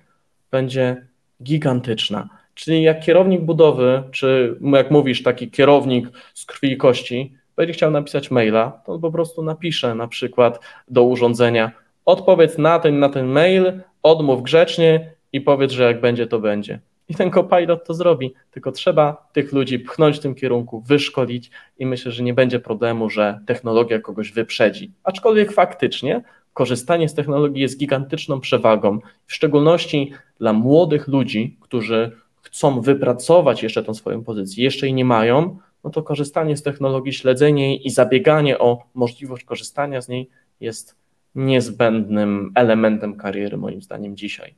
będzie 0.51 1.07
gigantyczna. 1.43 2.29
Czyli 2.55 2.83
jak 2.83 3.01
kierownik 3.01 3.41
budowy, 3.41 4.03
czy 4.11 4.57
jak 4.63 4.91
mówisz, 4.91 5.23
taki 5.23 5.51
kierownik 5.51 6.09
z 6.35 6.45
krwi 6.45 6.73
i 6.73 6.77
kości, 6.77 7.37
będzie 7.57 7.73
chciał 7.73 7.91
napisać 7.91 8.31
maila, 8.31 8.83
to 8.87 8.93
on 8.93 9.01
po 9.01 9.13
prostu 9.13 9.43
napisze 9.43 9.95
na 9.95 10.09
przykład 10.09 10.61
do 10.89 11.03
urządzenia 11.03 11.73
odpowiedz 12.05 12.59
na 12.59 12.79
ten, 12.79 12.99
na 12.99 13.09
ten 13.09 13.27
mail, 13.27 13.81
odmów 14.03 14.43
grzecznie 14.43 15.11
i 15.33 15.41
powiedz, 15.41 15.73
że 15.73 15.83
jak 15.83 16.01
będzie, 16.01 16.27
to 16.27 16.39
będzie. 16.39 16.81
I 17.13 17.15
ten 17.15 17.31
copilot 17.31 17.85
to 17.85 17.95
zrobi, 17.95 18.35
tylko 18.51 18.73
trzeba 18.73 19.29
tych 19.33 19.53
ludzi 19.53 19.79
pchnąć 19.79 20.17
w 20.17 20.21
tym 20.21 20.35
kierunku, 20.35 20.81
wyszkolić 20.81 21.51
i 21.79 21.87
myślę, 21.87 22.13
że 22.13 22.23
nie 22.23 22.35
będzie 22.35 22.61
problemu, 22.61 23.11
że 23.11 23.41
technologia 23.47 23.99
kogoś 23.99 24.33
wyprzedzi. 24.33 24.93
Aczkolwiek 25.05 25.53
faktycznie 25.53 26.23
korzystanie 26.55 27.09
z 27.09 27.15
technologii 27.15 27.63
jest 27.63 27.79
gigantyczną 27.79 28.41
przewagą, 28.41 28.99
w 29.27 29.33
szczególności 29.33 30.13
dla 30.39 30.53
młodych 30.53 31.09
ludzi, 31.09 31.57
którzy 31.61 32.13
chcą 32.43 32.81
wypracować 32.81 33.63
jeszcze 33.63 33.83
tą 33.83 33.95
swoją 33.95 34.25
pozycję, 34.25 34.65
jeszcze 34.65 34.87
jej 34.87 34.95
nie 34.95 35.05
mają, 35.05 35.59
no 35.85 35.91
to 35.91 36.03
korzystanie 36.03 36.57
z 36.57 36.63
technologii, 36.63 37.13
śledzenie 37.13 37.69
jej 37.69 37.87
i 37.87 37.91
zabieganie 37.91 38.59
o 38.59 38.83
możliwość 38.95 39.45
korzystania 39.45 40.01
z 40.03 40.09
niej 40.09 40.29
jest 40.61 40.97
niezbędnym 41.35 42.53
elementem 42.55 43.17
kariery, 43.17 43.57
moim 43.57 43.83
zdaniem, 43.83 44.17
dzisiaj. 44.17 44.55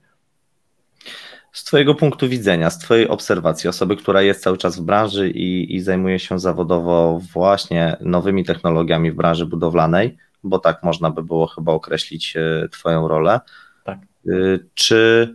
Z 1.54 1.64
Twojego 1.64 1.94
punktu 1.94 2.28
widzenia, 2.28 2.70
z 2.70 2.78
Twojej 2.78 3.08
obserwacji, 3.08 3.68
osoby, 3.68 3.96
która 3.96 4.22
jest 4.22 4.42
cały 4.42 4.58
czas 4.58 4.78
w 4.78 4.82
branży 4.82 5.30
i, 5.30 5.76
i 5.76 5.80
zajmuje 5.80 6.18
się 6.18 6.38
zawodowo 6.38 7.20
właśnie 7.32 7.96
nowymi 8.00 8.44
technologiami 8.44 9.10
w 9.10 9.14
branży 9.14 9.46
budowlanej, 9.46 10.16
bo 10.42 10.58
tak 10.58 10.82
można 10.82 11.10
by 11.10 11.22
było 11.22 11.46
chyba 11.46 11.72
określić 11.72 12.36
e, 12.36 12.68
Twoją 12.68 13.08
rolę. 13.08 13.40
Tak. 13.84 13.98
E, 13.98 14.32
czy 14.74 15.34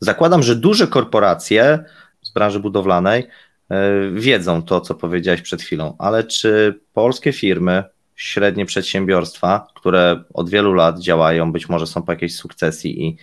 zakładam, 0.00 0.42
że 0.42 0.56
duże 0.56 0.86
korporacje 0.86 1.84
z 2.22 2.32
branży 2.32 2.60
budowlanej 2.60 3.28
E, 3.72 4.10
wiedzą 4.10 4.62
to, 4.62 4.80
co 4.80 4.94
powiedziałeś 4.94 5.42
przed 5.42 5.62
chwilą, 5.62 5.96
ale 5.98 6.24
czy 6.24 6.80
polskie 6.92 7.32
firmy, 7.32 7.84
średnie 8.22 8.66
przedsiębiorstwa, 8.66 9.66
które 9.74 10.24
od 10.34 10.50
wielu 10.50 10.72
lat 10.72 11.00
działają, 11.00 11.52
być 11.52 11.68
może 11.68 11.86
są 11.86 12.02
po 12.02 12.12
jakiejś 12.12 12.36
sukcesji 12.36 13.06
i 13.06 13.16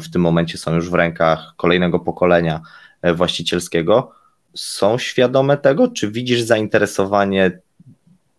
w 0.00 0.10
tym 0.12 0.22
momencie 0.22 0.58
są 0.58 0.74
już 0.74 0.90
w 0.90 0.94
rękach 0.94 1.54
kolejnego 1.56 2.00
pokolenia 2.00 2.60
e, 3.02 3.14
właścicielskiego, 3.14 4.12
są 4.54 4.98
świadome 4.98 5.56
tego? 5.56 5.88
Czy 5.88 6.10
widzisz 6.10 6.40
zainteresowanie 6.40 7.60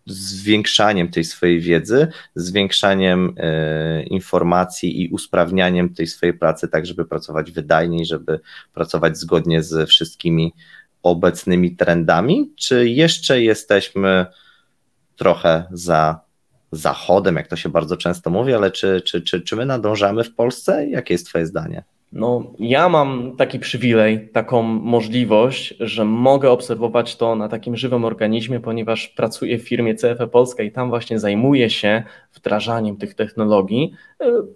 zwiększaniem 0.06 1.10
tej 1.10 1.24
swojej 1.24 1.60
wiedzy, 1.60 2.08
zwiększaniem 2.34 3.34
e, 3.36 4.02
informacji 4.02 5.02
i 5.02 5.08
usprawnianiem 5.08 5.94
tej 5.94 6.06
swojej 6.06 6.38
pracy, 6.38 6.68
tak 6.68 6.86
żeby 6.86 7.04
pracować 7.04 7.50
wydajniej, 7.50 8.06
żeby 8.06 8.40
pracować 8.74 9.18
zgodnie 9.18 9.62
z 9.62 9.88
wszystkimi 9.88 10.52
obecnymi 11.02 11.76
trendami, 11.76 12.52
czy 12.56 12.88
jeszcze 12.88 13.42
jesteśmy 13.42 14.26
trochę 15.16 15.64
za 15.70 16.20
zachodem, 16.72 17.36
jak 17.36 17.48
to 17.48 17.56
się 17.56 17.68
bardzo 17.68 17.96
często 17.96 18.30
mówi, 18.30 18.54
ale 18.54 18.70
czy, 18.70 19.02
czy, 19.04 19.22
czy, 19.22 19.40
czy 19.40 19.56
my 19.56 19.66
nadążamy 19.66 20.24
w 20.24 20.34
Polsce? 20.34 20.86
Jakie 20.88 21.14
jest 21.14 21.26
Twoje 21.26 21.46
zdanie? 21.46 21.84
No, 22.14 22.52
ja 22.58 22.88
mam 22.88 23.36
taki 23.36 23.58
przywilej, 23.58 24.28
taką 24.28 24.62
możliwość, 24.62 25.74
że 25.80 26.04
mogę 26.04 26.50
obserwować 26.50 27.16
to 27.16 27.36
na 27.36 27.48
takim 27.48 27.76
żywym 27.76 28.04
organizmie, 28.04 28.60
ponieważ 28.60 29.08
pracuję 29.08 29.58
w 29.58 29.68
firmie 29.68 29.94
CFE 29.94 30.26
Polska 30.26 30.62
i 30.62 30.72
tam 30.72 30.88
właśnie 30.88 31.18
zajmuję 31.18 31.70
się 31.70 32.02
wdrażaniem 32.34 32.96
tych 32.96 33.14
technologii. 33.14 33.92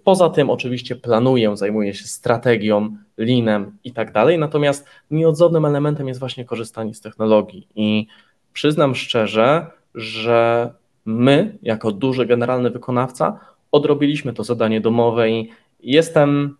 Poza 0.03 0.29
tym, 0.29 0.49
oczywiście, 0.49 0.95
planuję, 0.95 1.57
zajmuję 1.57 1.93
się 1.93 2.07
strategią, 2.07 2.97
linem 3.17 3.77
i 3.83 3.93
tak 3.93 4.11
dalej. 4.11 4.39
Natomiast 4.39 4.85
nieodzownym 5.11 5.65
elementem 5.65 6.07
jest 6.07 6.19
właśnie 6.19 6.45
korzystanie 6.45 6.93
z 6.93 7.01
technologii. 7.01 7.67
I 7.75 8.07
przyznam 8.53 8.95
szczerze, 8.95 9.67
że 9.95 10.71
my, 11.05 11.57
jako 11.61 11.91
duży 11.91 12.25
generalny 12.25 12.69
wykonawca, 12.69 13.39
odrobiliśmy 13.71 14.33
to 14.33 14.43
zadanie 14.43 14.81
domowe 14.81 15.29
i 15.29 15.49
jestem 15.79 16.57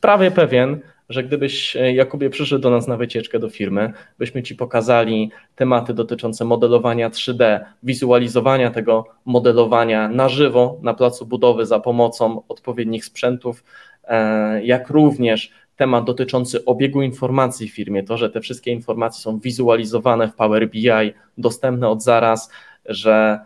prawie 0.00 0.30
pewien, 0.30 0.80
że 1.08 1.24
gdybyś, 1.24 1.76
e, 1.76 1.94
Jakubie, 1.94 2.30
przyszedł 2.30 2.62
do 2.62 2.70
nas 2.70 2.88
na 2.88 2.96
wycieczkę 2.96 3.38
do 3.38 3.50
firmy, 3.50 3.92
byśmy 4.18 4.42
Ci 4.42 4.56
pokazali 4.56 5.30
tematy 5.56 5.94
dotyczące 5.94 6.44
modelowania 6.44 7.10
3D, 7.10 7.60
wizualizowania 7.82 8.70
tego 8.70 9.06
modelowania 9.24 10.08
na 10.08 10.28
żywo 10.28 10.78
na 10.82 10.94
placu 10.94 11.26
budowy 11.26 11.66
za 11.66 11.80
pomocą 11.80 12.42
odpowiednich 12.48 13.04
sprzętów, 13.04 13.64
e, 14.04 14.64
jak 14.64 14.90
również 14.90 15.52
temat 15.76 16.04
dotyczący 16.04 16.64
obiegu 16.64 17.02
informacji 17.02 17.68
w 17.68 17.74
firmie, 17.74 18.02
to, 18.02 18.16
że 18.16 18.30
te 18.30 18.40
wszystkie 18.40 18.70
informacje 18.70 19.22
są 19.22 19.38
wizualizowane 19.38 20.28
w 20.28 20.34
Power 20.34 20.70
BI, 20.70 20.88
dostępne 21.38 21.88
od 21.88 22.02
zaraz, 22.02 22.50
że 22.84 23.40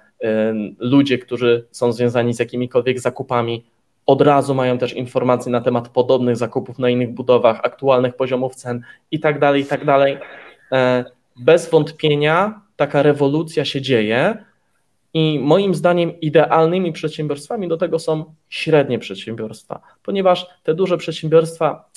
ludzie, 0.78 1.18
którzy 1.18 1.66
są 1.70 1.92
związani 1.92 2.34
z 2.34 2.38
jakimikolwiek 2.38 3.00
zakupami, 3.00 3.64
od 4.06 4.22
razu 4.22 4.54
mają 4.54 4.78
też 4.78 4.92
informacje 4.92 5.52
na 5.52 5.60
temat 5.60 5.88
podobnych 5.88 6.36
zakupów 6.36 6.78
na 6.78 6.90
innych 6.90 7.14
budowach, 7.14 7.60
aktualnych 7.62 8.16
poziomów 8.16 8.54
cen 8.54 8.82
i 9.10 9.20
tak 9.20 9.38
dalej, 9.38 9.62
i 9.62 9.64
tak. 9.64 9.80
E, 10.72 11.04
bez 11.36 11.70
wątpienia 11.70 12.60
taka 12.76 13.02
rewolucja 13.02 13.64
się 13.64 13.80
dzieje 13.80 14.44
i 15.14 15.38
moim 15.38 15.74
zdaniem 15.74 16.20
idealnymi 16.20 16.92
przedsiębiorstwami 16.92 17.68
do 17.68 17.76
tego 17.76 17.98
są 17.98 18.34
średnie 18.48 18.98
przedsiębiorstwa, 18.98 19.80
ponieważ 20.02 20.46
te 20.62 20.74
duże 20.74 20.98
przedsiębiorstwa 20.98 21.88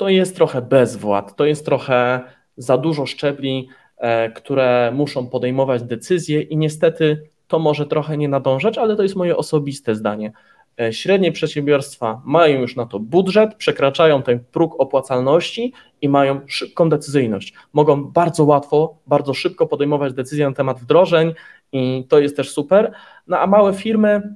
to 0.00 0.08
jest 0.08 0.36
trochę 0.36 0.62
bezwład, 0.62 1.36
to 1.36 1.44
jest 1.44 1.64
trochę 1.64 2.20
za 2.56 2.78
dużo 2.78 3.06
szczebli, 3.06 3.68
e, 3.96 4.30
które 4.30 4.92
muszą 4.94 5.26
podejmować 5.26 5.82
decyzje 5.82 6.42
i 6.42 6.56
niestety 6.56 7.28
to 7.48 7.58
może 7.58 7.86
trochę 7.86 8.16
nie 8.16 8.28
nadążać, 8.28 8.78
ale 8.78 8.96
to 8.96 9.02
jest 9.02 9.16
moje 9.16 9.36
osobiste 9.36 9.94
zdanie. 9.94 10.32
E, 10.80 10.92
średnie 10.92 11.32
przedsiębiorstwa 11.32 12.22
mają 12.24 12.60
już 12.60 12.76
na 12.76 12.86
to 12.86 12.98
budżet, 12.98 13.54
przekraczają 13.54 14.22
ten 14.22 14.44
próg 14.52 14.80
opłacalności 14.80 15.72
i 16.02 16.08
mają 16.08 16.40
szybką 16.46 16.88
decyzyjność. 16.88 17.54
Mogą 17.72 18.04
bardzo 18.04 18.44
łatwo, 18.44 18.98
bardzo 19.06 19.34
szybko 19.34 19.66
podejmować 19.66 20.14
decyzje 20.14 20.48
na 20.48 20.54
temat 20.54 20.80
wdrożeń 20.80 21.34
i 21.72 22.06
to 22.08 22.18
jest 22.18 22.36
też 22.36 22.50
super. 22.50 22.92
No 23.26 23.38
a 23.38 23.46
małe 23.46 23.74
firmy 23.74 24.34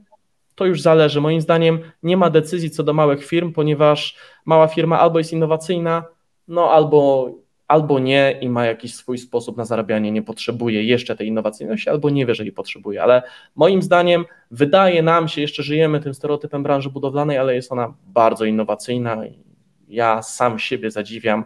to 0.54 0.66
już 0.66 0.82
zależy. 0.82 1.20
Moim 1.20 1.40
zdaniem 1.40 1.78
nie 2.02 2.16
ma 2.16 2.30
decyzji 2.30 2.70
co 2.70 2.82
do 2.82 2.94
małych 2.94 3.24
firm, 3.24 3.52
ponieważ 3.52 4.16
mała 4.44 4.68
firma 4.68 4.98
albo 4.98 5.18
jest 5.18 5.32
innowacyjna, 5.32 6.04
no 6.48 6.70
albo 6.70 7.30
albo 7.68 7.98
nie 7.98 8.38
i 8.40 8.48
ma 8.48 8.66
jakiś 8.66 8.94
swój 8.94 9.18
sposób 9.18 9.56
na 9.56 9.64
zarabianie, 9.64 10.12
nie 10.12 10.22
potrzebuje 10.22 10.84
jeszcze 10.84 11.16
tej 11.16 11.28
innowacyjności, 11.28 11.90
albo 11.90 12.10
nie 12.10 12.26
wie, 12.26 12.34
że 12.34 12.42
jej 12.42 12.52
potrzebuje. 12.52 13.02
Ale 13.02 13.22
moim 13.56 13.82
zdaniem 13.82 14.24
wydaje 14.50 15.02
nam 15.02 15.28
się, 15.28 15.40
jeszcze 15.40 15.62
żyjemy 15.62 16.00
tym 16.00 16.14
stereotypem 16.14 16.62
branży 16.62 16.90
budowlanej, 16.90 17.38
ale 17.38 17.54
jest 17.54 17.72
ona 17.72 17.94
bardzo 18.06 18.44
innowacyjna. 18.44 19.22
Ja 19.88 20.22
sam 20.22 20.58
siebie 20.58 20.90
zadziwiam 20.90 21.44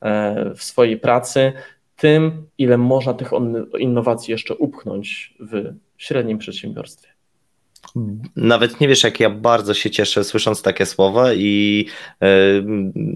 e, 0.00 0.54
w 0.54 0.62
swojej 0.62 0.96
pracy 0.96 1.52
tym, 1.96 2.46
ile 2.58 2.78
można 2.78 3.14
tych 3.14 3.30
innowacji 3.78 4.32
jeszcze 4.32 4.54
upchnąć 4.54 5.34
w 5.40 5.74
średnim 5.96 6.38
przedsiębiorstwie. 6.38 7.15
Nawet 8.36 8.80
nie 8.80 8.88
wiesz, 8.88 9.04
jak 9.04 9.20
ja 9.20 9.30
bardzo 9.30 9.74
się 9.74 9.90
cieszę 9.90 10.24
słysząc 10.24 10.62
takie 10.62 10.86
słowa 10.86 11.32
i 11.32 11.86
e, 12.22 12.26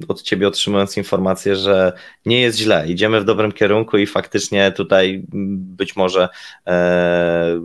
od 0.08 0.22
ciebie 0.22 0.48
otrzymując 0.48 0.96
informację, 0.96 1.56
że 1.56 1.92
nie 2.26 2.40
jest 2.40 2.58
źle, 2.58 2.88
idziemy 2.88 3.20
w 3.20 3.24
dobrym 3.24 3.52
kierunku 3.52 3.98
i 3.98 4.06
faktycznie 4.06 4.72
tutaj 4.72 5.22
być 5.56 5.96
może 5.96 6.28
e, 6.66 7.60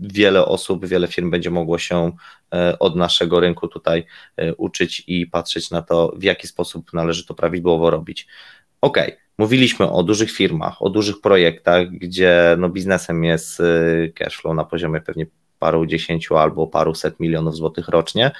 wiele 0.00 0.46
osób, 0.46 0.86
wiele 0.86 1.08
firm 1.08 1.30
będzie 1.30 1.50
mogło 1.50 1.78
się 1.78 2.12
e, 2.54 2.78
od 2.78 2.96
naszego 2.96 3.40
rynku 3.40 3.68
tutaj 3.68 4.06
uczyć 4.56 5.04
i 5.06 5.26
patrzeć 5.26 5.70
na 5.70 5.82
to, 5.82 6.12
w 6.16 6.22
jaki 6.22 6.46
sposób 6.46 6.92
należy 6.92 7.26
to 7.26 7.34
prawidłowo 7.34 7.90
robić. 7.90 8.26
OK, 8.80 8.98
mówiliśmy 9.38 9.90
o 9.90 10.02
dużych 10.02 10.30
firmach, 10.30 10.82
o 10.82 10.90
dużych 10.90 11.20
projektach, 11.20 11.88
gdzie 11.88 12.56
no 12.58 12.68
biznesem 12.68 13.24
jest 13.24 13.62
cashflow 14.14 14.56
na 14.56 14.64
poziomie 14.64 15.00
pewnie 15.00 15.26
paru 15.58 15.86
dziesięciu 15.86 16.36
albo 16.36 16.66
paru 16.66 16.94
set 16.94 17.20
milionów 17.20 17.56
złotych 17.56 17.88
rocznie. 17.88 18.30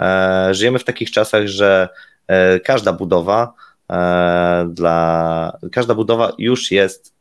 E, 0.00 0.48
żyjemy 0.54 0.78
w 0.78 0.84
takich 0.84 1.10
czasach, 1.10 1.46
że 1.46 1.88
e, 2.26 2.60
każda 2.60 2.92
budowa 2.92 3.52
e, 3.92 4.68
dla 4.72 5.58
każda 5.72 5.94
budowa 5.94 6.32
już 6.38 6.70
jest 6.70 7.17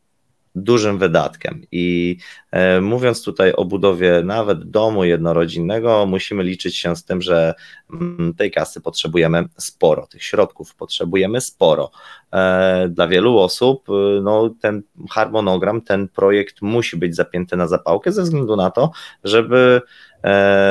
dużym 0.64 0.98
wydatkiem. 0.98 1.62
I 1.72 2.18
e, 2.52 2.82
mówiąc 2.82 3.24
tutaj 3.24 3.54
o 3.54 3.66
budowie 3.66 4.22
nawet 4.24 4.70
domu 4.70 5.04
jednorodzinnego, 5.04 6.06
musimy 6.06 6.44
liczyć 6.44 6.78
się 6.78 6.96
z 6.96 7.04
tym, 7.04 7.22
że 7.22 7.54
mm, 7.94 8.34
tej 8.34 8.52
kasy 8.52 8.82
potrzebujemy 8.82 9.46
sporo, 9.58 10.08
tych 10.08 10.24
środków 10.24 10.76
potrzebujemy 10.76 11.42
sporo. 11.42 11.92
E, 12.34 12.90
dla 12.90 13.08
wielu 13.08 13.38
osób 13.38 13.90
e, 13.90 14.22
no, 14.22 14.50
ten 14.62 14.84
harmonogram, 15.10 15.82
ten 15.82 16.08
projekt 16.08 16.62
musi 16.62 16.98
być 16.98 17.16
zapięty 17.16 17.58
na 17.58 17.68
zapałkę 17.68 18.12
ze 18.12 18.24
względu 18.24 18.56
na 18.56 18.72
to, 18.72 18.92
żeby 19.24 19.82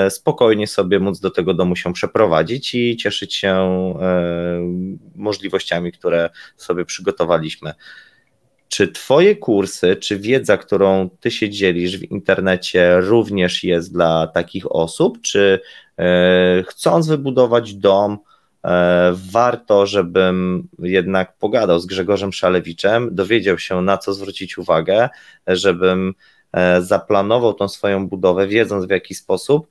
spokojnie 0.09 0.67
sobie 0.67 1.01
móc 1.01 1.21
do 1.21 1.31
tego 1.31 1.55
domu 1.55 1.77
się 1.77 1.93
przeprowadzić 1.93 2.75
i 2.75 2.97
cieszyć 2.97 3.35
się 3.35 3.55
możliwościami, 5.15 5.93
które 5.93 6.31
sobie 6.57 6.85
przygotowaliśmy. 6.85 7.73
Czy 8.69 8.89
Twoje 8.89 9.37
kursy, 9.37 9.97
czy 9.97 10.19
wiedza, 10.19 10.57
którą 10.57 11.09
Ty 11.21 11.31
się 11.31 11.51
dzielisz 11.51 11.99
w 11.99 12.11
internecie, 12.11 13.01
również 13.01 13.65
jest 13.65 13.93
dla 13.93 14.27
takich 14.27 14.73
osób? 14.73 15.21
Czy 15.21 15.61
e, 15.99 16.63
chcąc 16.67 17.09
wybudować 17.09 17.75
dom, 17.75 18.19
e, 18.65 19.13
warto, 19.33 19.87
żebym 19.87 20.69
jednak 20.79 21.37
pogadał 21.37 21.79
z 21.79 21.87
Grzegorzem 21.87 22.33
Szalewiczem, 22.33 23.15
dowiedział 23.15 23.59
się, 23.59 23.83
na 23.83 23.99
co 23.99 24.15
zwrócić 24.15 24.59
uwagę, 24.59 25.09
żebym 25.47 26.15
e, 26.53 26.83
zaplanował 26.83 27.55
tą 27.55 27.69
swoją 27.69 28.09
budowę, 28.09 28.47
wiedząc 28.47 28.87
w 28.87 28.91
jaki 28.91 29.15
sposób, 29.15 29.67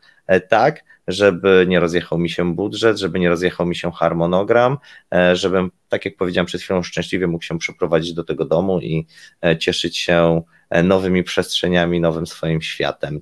tak, 0.50 0.84
żeby 1.08 1.66
nie 1.68 1.80
rozjechał 1.80 2.18
mi 2.18 2.30
się 2.30 2.56
budżet, 2.56 2.98
żeby 2.98 3.20
nie 3.20 3.30
rozjechał 3.30 3.66
mi 3.66 3.76
się 3.76 3.92
harmonogram, 3.92 4.78
e, 5.14 5.36
żebym, 5.36 5.72
tak 5.90 6.06
jak 6.06 6.16
powiedziałem 6.16 6.46
przed 6.46 6.62
chwilą, 6.62 6.84
szczęśliwie 6.84 7.28
mógł 7.28 7.44
się 7.44 7.60
przeprowadzić 7.60 8.14
do 8.14 8.24
tego 8.24 8.46
domu 8.46 8.80
i 8.80 9.08
e, 9.46 9.58
cieszyć 9.58 9.98
się 9.98 10.42
e, 10.70 10.84
nowymi 10.84 11.24
przestrzeniami, 11.24 12.02
nowym 12.02 12.28
swoim 12.28 12.62
światem. 12.62 13.22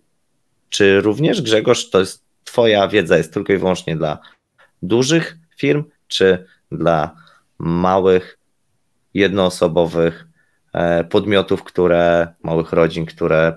Czy 0.69 1.01
również, 1.01 1.41
Grzegorz, 1.41 1.89
to 1.89 1.99
jest 1.99 2.23
Twoja 2.43 2.87
wiedza 2.87 3.17
jest 3.17 3.33
tylko 3.33 3.53
i 3.53 3.57
wyłącznie 3.57 3.95
dla 3.95 4.19
dużych 4.81 5.37
firm, 5.57 5.83
czy 6.07 6.45
dla 6.71 7.15
małych, 7.59 8.39
jednoosobowych 9.13 10.27
podmiotów, 11.09 11.63
które, 11.63 12.33
małych 12.43 12.73
rodzin, 12.73 13.05
które 13.05 13.55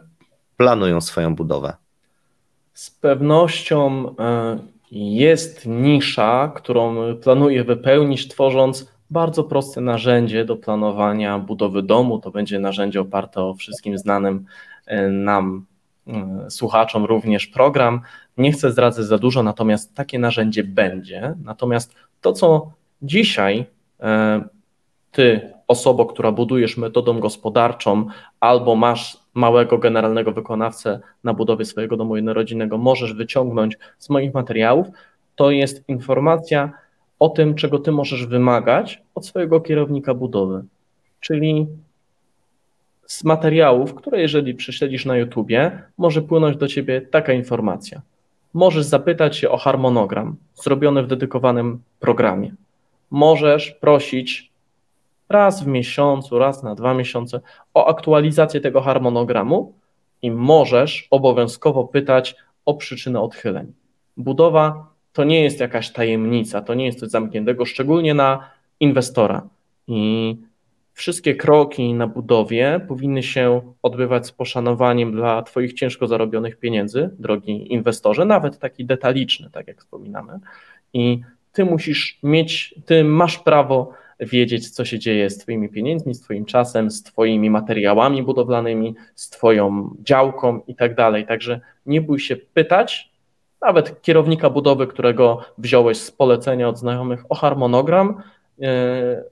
planują 0.57 1.01
swoją 1.01 1.35
budowę? 1.35 1.77
Z 2.77 2.91
pewnością 2.91 4.15
e, 4.19 4.59
jest 4.91 5.67
nisza, 5.67 6.53
którą 6.55 7.15
planuję 7.17 7.65
wypełnić, 7.65 8.29
tworząc 8.29 8.93
bardzo 9.11 9.45
proste 9.45 9.81
narzędzie 9.81 10.45
do 10.45 10.57
planowania 10.57 11.39
budowy 11.39 11.83
domu. 11.83 12.19
To 12.19 12.31
będzie 12.31 12.59
narzędzie 12.59 13.01
oparte 13.01 13.43
o 13.43 13.55
wszystkim 13.55 13.99
znanym 13.99 14.45
e, 14.87 15.09
nam 15.09 15.67
e, 16.07 16.47
słuchaczom 16.51 17.05
również 17.05 17.47
program. 17.47 18.01
Nie 18.39 18.53
chcę 18.53 18.73
zdradzać 18.73 19.05
za 19.05 19.19
dużo, 19.19 19.43
natomiast 19.43 19.95
takie 19.95 20.19
narzędzie 20.19 20.65
będzie. 20.65 21.35
Natomiast 21.45 21.95
to, 22.21 22.33
co 22.33 22.73
dzisiaj 23.03 23.67
ty, 25.13 25.53
osoba, 25.69 26.05
która 26.05 26.33
budujesz 26.33 26.77
metodą 26.77 27.21
gospodarczą, 27.21 28.07
albo 28.41 28.77
masz 28.77 29.26
małego 29.37 29.79
generalnego 29.79 30.33
wykonawcę 30.33 31.01
na 31.25 31.35
budowie 31.35 31.65
swojego 31.65 31.97
domu 31.97 32.17
jednorodzinnego, 32.17 32.79
możesz 32.79 33.15
wyciągnąć 33.15 33.79
z 33.99 34.11
moich 34.11 34.35
materiałów, 34.35 34.87
to 35.37 35.51
jest 35.51 35.89
informacja 35.89 36.73
o 37.19 37.29
tym, 37.29 37.55
czego 37.55 37.79
ty 37.79 37.93
możesz 37.93 38.27
wymagać 38.27 39.03
od 39.15 39.27
swojego 39.27 39.61
kierownika 39.61 40.15
budowy. 40.15 40.65
Czyli 41.21 41.67
z 43.07 43.25
materiałów, 43.25 43.95
które 43.95 44.21
jeżeli 44.21 44.55
prześledzisz 44.55 45.07
na 45.07 45.17
YouTubie, 45.17 45.83
może 45.99 46.23
płynąć 46.23 46.57
do 46.57 46.69
ciebie 46.69 47.01
taka 47.01 47.33
informacja. 47.33 48.03
Możesz 48.55 48.85
zapytać 48.85 49.37
się 49.37 49.51
o 49.51 49.57
harmonogram 49.57 50.37
zrobiony 50.55 51.03
w 51.03 51.07
dedykowanym 51.07 51.83
programie. 52.01 52.55
Możesz 53.11 53.71
prosić 53.71 54.51
raz 55.29 55.65
w 55.65 55.67
miesiącu, 55.67 56.39
raz 56.39 56.63
na 56.63 56.75
dwa 56.75 56.95
miesiące 56.95 57.41
o 57.75 57.87
aktualizację 57.87 58.61
tego 58.61 58.81
harmonogramu 58.81 59.73
i 60.23 60.31
możesz 60.31 61.09
obowiązkowo 61.11 61.85
pytać 61.85 62.37
o 62.65 62.75
przyczynę 62.75 63.21
odchyleń. 63.21 63.73
Budowa 64.17 64.91
to 65.13 65.25
nie 65.25 65.43
jest 65.43 65.61
jakaś 65.61 65.93
tajemnica, 65.93 66.61
to 66.63 66.75
nie 66.75 66.87
jest 66.87 67.01
coś 67.01 67.09
zamkniętego, 67.09 67.65
szczególnie 67.65 68.15
na 68.15 68.51
inwestora. 68.81 69.49
I 69.89 70.37
wszystkie 70.93 71.35
kroki 71.35 71.95
na 71.95 72.07
budowie 72.07 72.81
powinny 72.89 73.23
się 73.23 73.61
odbywać 73.83 74.27
z 74.27 74.33
poszanowaniem 74.33 75.13
dla 75.13 75.43
Twoich 75.43 75.73
ciężko 75.73 76.07
zarobionych 76.07 76.59
pieniędzy, 76.59 77.11
drogi 77.19 77.73
inwestorze, 77.73 78.25
nawet 78.25 78.59
taki 78.59 78.85
detaliczny, 78.85 79.51
tak 79.51 79.69
jak 79.69 79.79
wspominamy. 79.79 80.39
I 80.93 81.21
Ty 81.53 81.65
musisz 81.65 82.19
mieć, 82.23 82.75
Ty 82.87 83.05
masz 83.05 83.39
prawo 83.39 83.93
wiedzieć, 84.21 84.71
co 84.71 84.85
się 84.85 84.99
dzieje 84.99 85.31
z 85.31 85.39
Twoimi 85.39 85.69
pieniędzmi, 85.69 86.15
z 86.15 86.21
Twoim 86.21 86.45
czasem, 86.45 86.91
z 86.91 87.03
Twoimi 87.03 87.51
materiałami 87.51 88.23
budowlanymi, 88.23 88.95
z 89.15 89.31
Twoją 89.31 89.95
działką 90.03 90.61
i 90.67 90.75
tak 90.75 90.95
dalej. 90.95 91.27
Także 91.27 91.61
nie 91.87 92.01
bój 92.01 92.21
się 92.21 92.37
pytać, 92.37 93.11
nawet 93.63 94.03
kierownika 94.03 94.51
budowy, 94.51 94.87
którego 94.87 95.41
wziąłeś 95.59 95.99
z 95.99 96.11
polecenia 96.11 96.69
od 96.69 96.79
znajomych 96.79 97.25
o 97.29 97.35
harmonogram, 97.35 98.23
e, 98.63 99.25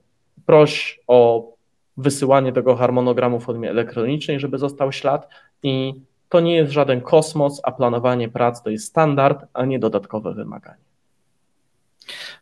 proś 0.45 0.99
o 1.07 1.49
wysyłanie 1.97 2.53
tego 2.53 2.75
harmonogramu 2.75 3.39
w 3.39 3.43
formie 3.43 3.69
elektronicznej, 3.69 4.39
żeby 4.39 4.57
został 4.57 4.91
ślad 4.91 5.29
i 5.63 5.93
to 6.29 6.39
nie 6.39 6.55
jest 6.55 6.71
żaden 6.71 7.01
kosmos, 7.01 7.61
a 7.63 7.71
planowanie 7.71 8.29
prac 8.29 8.63
to 8.63 8.69
jest 8.69 8.87
standard, 8.87 9.45
a 9.53 9.65
nie 9.65 9.79
dodatkowe 9.79 10.33
wymaganie. 10.33 10.83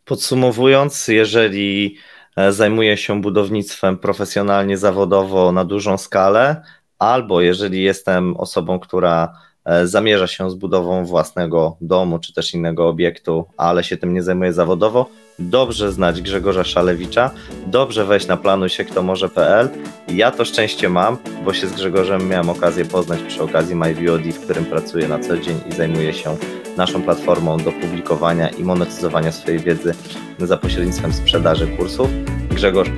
Podsumowując, 0.04 1.08
jeżeli 1.08 1.96
E, 2.36 2.52
zajmuję 2.52 2.96
się 2.96 3.20
budownictwem 3.20 3.98
profesjonalnie, 3.98 4.78
zawodowo 4.78 5.52
na 5.52 5.64
dużą 5.64 5.98
skalę, 5.98 6.62
albo 6.98 7.40
jeżeli 7.40 7.82
jestem 7.82 8.36
osobą, 8.36 8.78
która 8.78 9.32
e, 9.64 9.86
zamierza 9.86 10.26
się 10.26 10.50
z 10.50 10.54
budową 10.54 11.04
własnego 11.04 11.76
domu 11.80 12.18
czy 12.18 12.34
też 12.34 12.54
innego 12.54 12.88
obiektu, 12.88 13.44
ale 13.56 13.84
się 13.84 13.96
tym 13.96 14.14
nie 14.14 14.22
zajmuje 14.22 14.52
zawodowo, 14.52 15.06
dobrze 15.38 15.92
znać 15.92 16.22
Grzegorza 16.22 16.64
Szalewicza, 16.64 17.30
dobrze 17.66 18.04
wejść 18.04 18.26
na 18.26 18.36
planujsiektomoże.pl. 18.36 19.68
Ja 20.08 20.30
to 20.30 20.44
szczęście 20.44 20.88
mam, 20.88 21.16
bo 21.44 21.52
się 21.52 21.66
z 21.66 21.72
Grzegorzem 21.72 22.28
miałem 22.28 22.50
okazję 22.50 22.84
poznać 22.84 23.22
przy 23.22 23.42
okazji 23.42 23.76
MyVOD, 23.76 24.22
w 24.22 24.44
którym 24.44 24.64
pracuję 24.64 25.08
na 25.08 25.18
co 25.18 25.38
dzień 25.38 25.60
i 25.70 25.72
zajmuję 25.72 26.12
się 26.12 26.36
naszą 26.76 27.02
platformą 27.02 27.58
do 27.58 27.72
publikowania 27.72 28.48
i 28.48 28.64
monetyzowania 28.64 29.32
swojej 29.32 29.60
wiedzy 29.60 29.94
za 30.38 30.56
pośrednictwem 30.56 31.12
sprzedaży 31.12 31.66
kursów. 31.66 32.08
Grzegorz, 32.50 32.90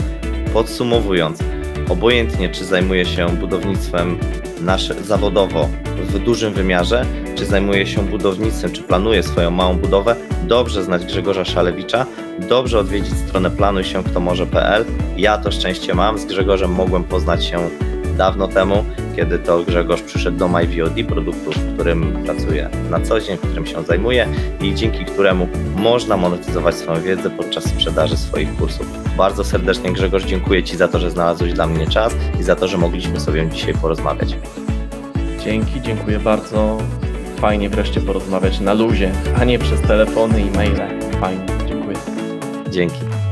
podsumowując, 0.52 1.38
obojętnie 1.88 2.48
czy 2.48 2.64
zajmuje 2.64 3.06
się 3.06 3.28
budownictwem 3.28 4.18
nasze, 4.60 4.94
zawodowo 5.04 5.68
w 5.96 6.18
dużym 6.18 6.52
wymiarze, 6.52 7.06
czy 7.34 7.46
zajmuje 7.46 7.86
się 7.86 8.02
budownictwem, 8.02 8.72
czy 8.72 8.82
planuje 8.82 9.22
swoją 9.22 9.50
małą 9.50 9.76
budowę, 9.76 10.16
dobrze 10.42 10.84
znać 10.84 11.04
Grzegorza 11.04 11.44
Szalewicza, 11.44 12.06
dobrze 12.48 12.78
odwiedzić 12.78 13.16
stronę 13.16 13.50
planujsięktomoże.pl. 13.50 14.84
Ja 15.16 15.38
to 15.38 15.52
szczęście 15.52 15.94
mam, 15.94 16.18
z 16.18 16.24
Grzegorzem 16.24 16.72
mogłem 16.72 17.04
poznać 17.04 17.44
się 17.44 17.70
dawno 18.16 18.48
temu, 18.48 18.84
kiedy 19.16 19.38
to 19.38 19.62
Grzegorz 19.62 20.02
przyszedł 20.02 20.38
do 20.38 20.48
MyVOD, 20.48 21.06
produktu, 21.08 21.50
w 21.52 21.74
którym 21.74 22.24
pracuję 22.24 22.68
na 22.90 23.00
co 23.00 23.20
dzień, 23.20 23.36
w 23.36 23.40
którym 23.40 23.66
się 23.66 23.82
zajmuję 23.82 24.28
i 24.60 24.74
dzięki 24.74 25.04
któremu 25.04 25.48
można 25.76 26.16
monetyzować 26.16 26.74
swoją 26.74 27.02
wiedzę 27.02 27.30
podczas 27.30 27.64
sprzedaży 27.64 28.16
swoich 28.16 28.56
kursów. 28.56 28.86
Bardzo 29.16 29.44
serdecznie 29.44 29.92
Grzegorz 29.92 30.24
dziękuję 30.24 30.62
Ci 30.62 30.76
za 30.76 30.88
to, 30.88 30.98
że 30.98 31.10
znalazłeś 31.10 31.52
dla 31.52 31.66
mnie 31.66 31.86
czas 31.86 32.14
i 32.40 32.42
za 32.42 32.56
to, 32.56 32.68
że 32.68 32.78
mogliśmy 32.78 33.20
sobie 33.20 33.48
dzisiaj 33.48 33.74
porozmawiać. 33.74 34.36
Dzięki, 35.44 35.80
dziękuję 35.80 36.18
bardzo. 36.18 36.78
Fajnie 37.36 37.70
wreszcie 37.70 38.00
porozmawiać 38.00 38.60
na 38.60 38.74
luzie, 38.74 39.12
a 39.40 39.44
nie 39.44 39.58
przez 39.58 39.80
telefony 39.80 40.40
i 40.40 40.50
maile. 40.50 41.00
Fajnie, 41.20 41.46
dziękuję. 41.68 41.96
Dzięki. 42.70 43.25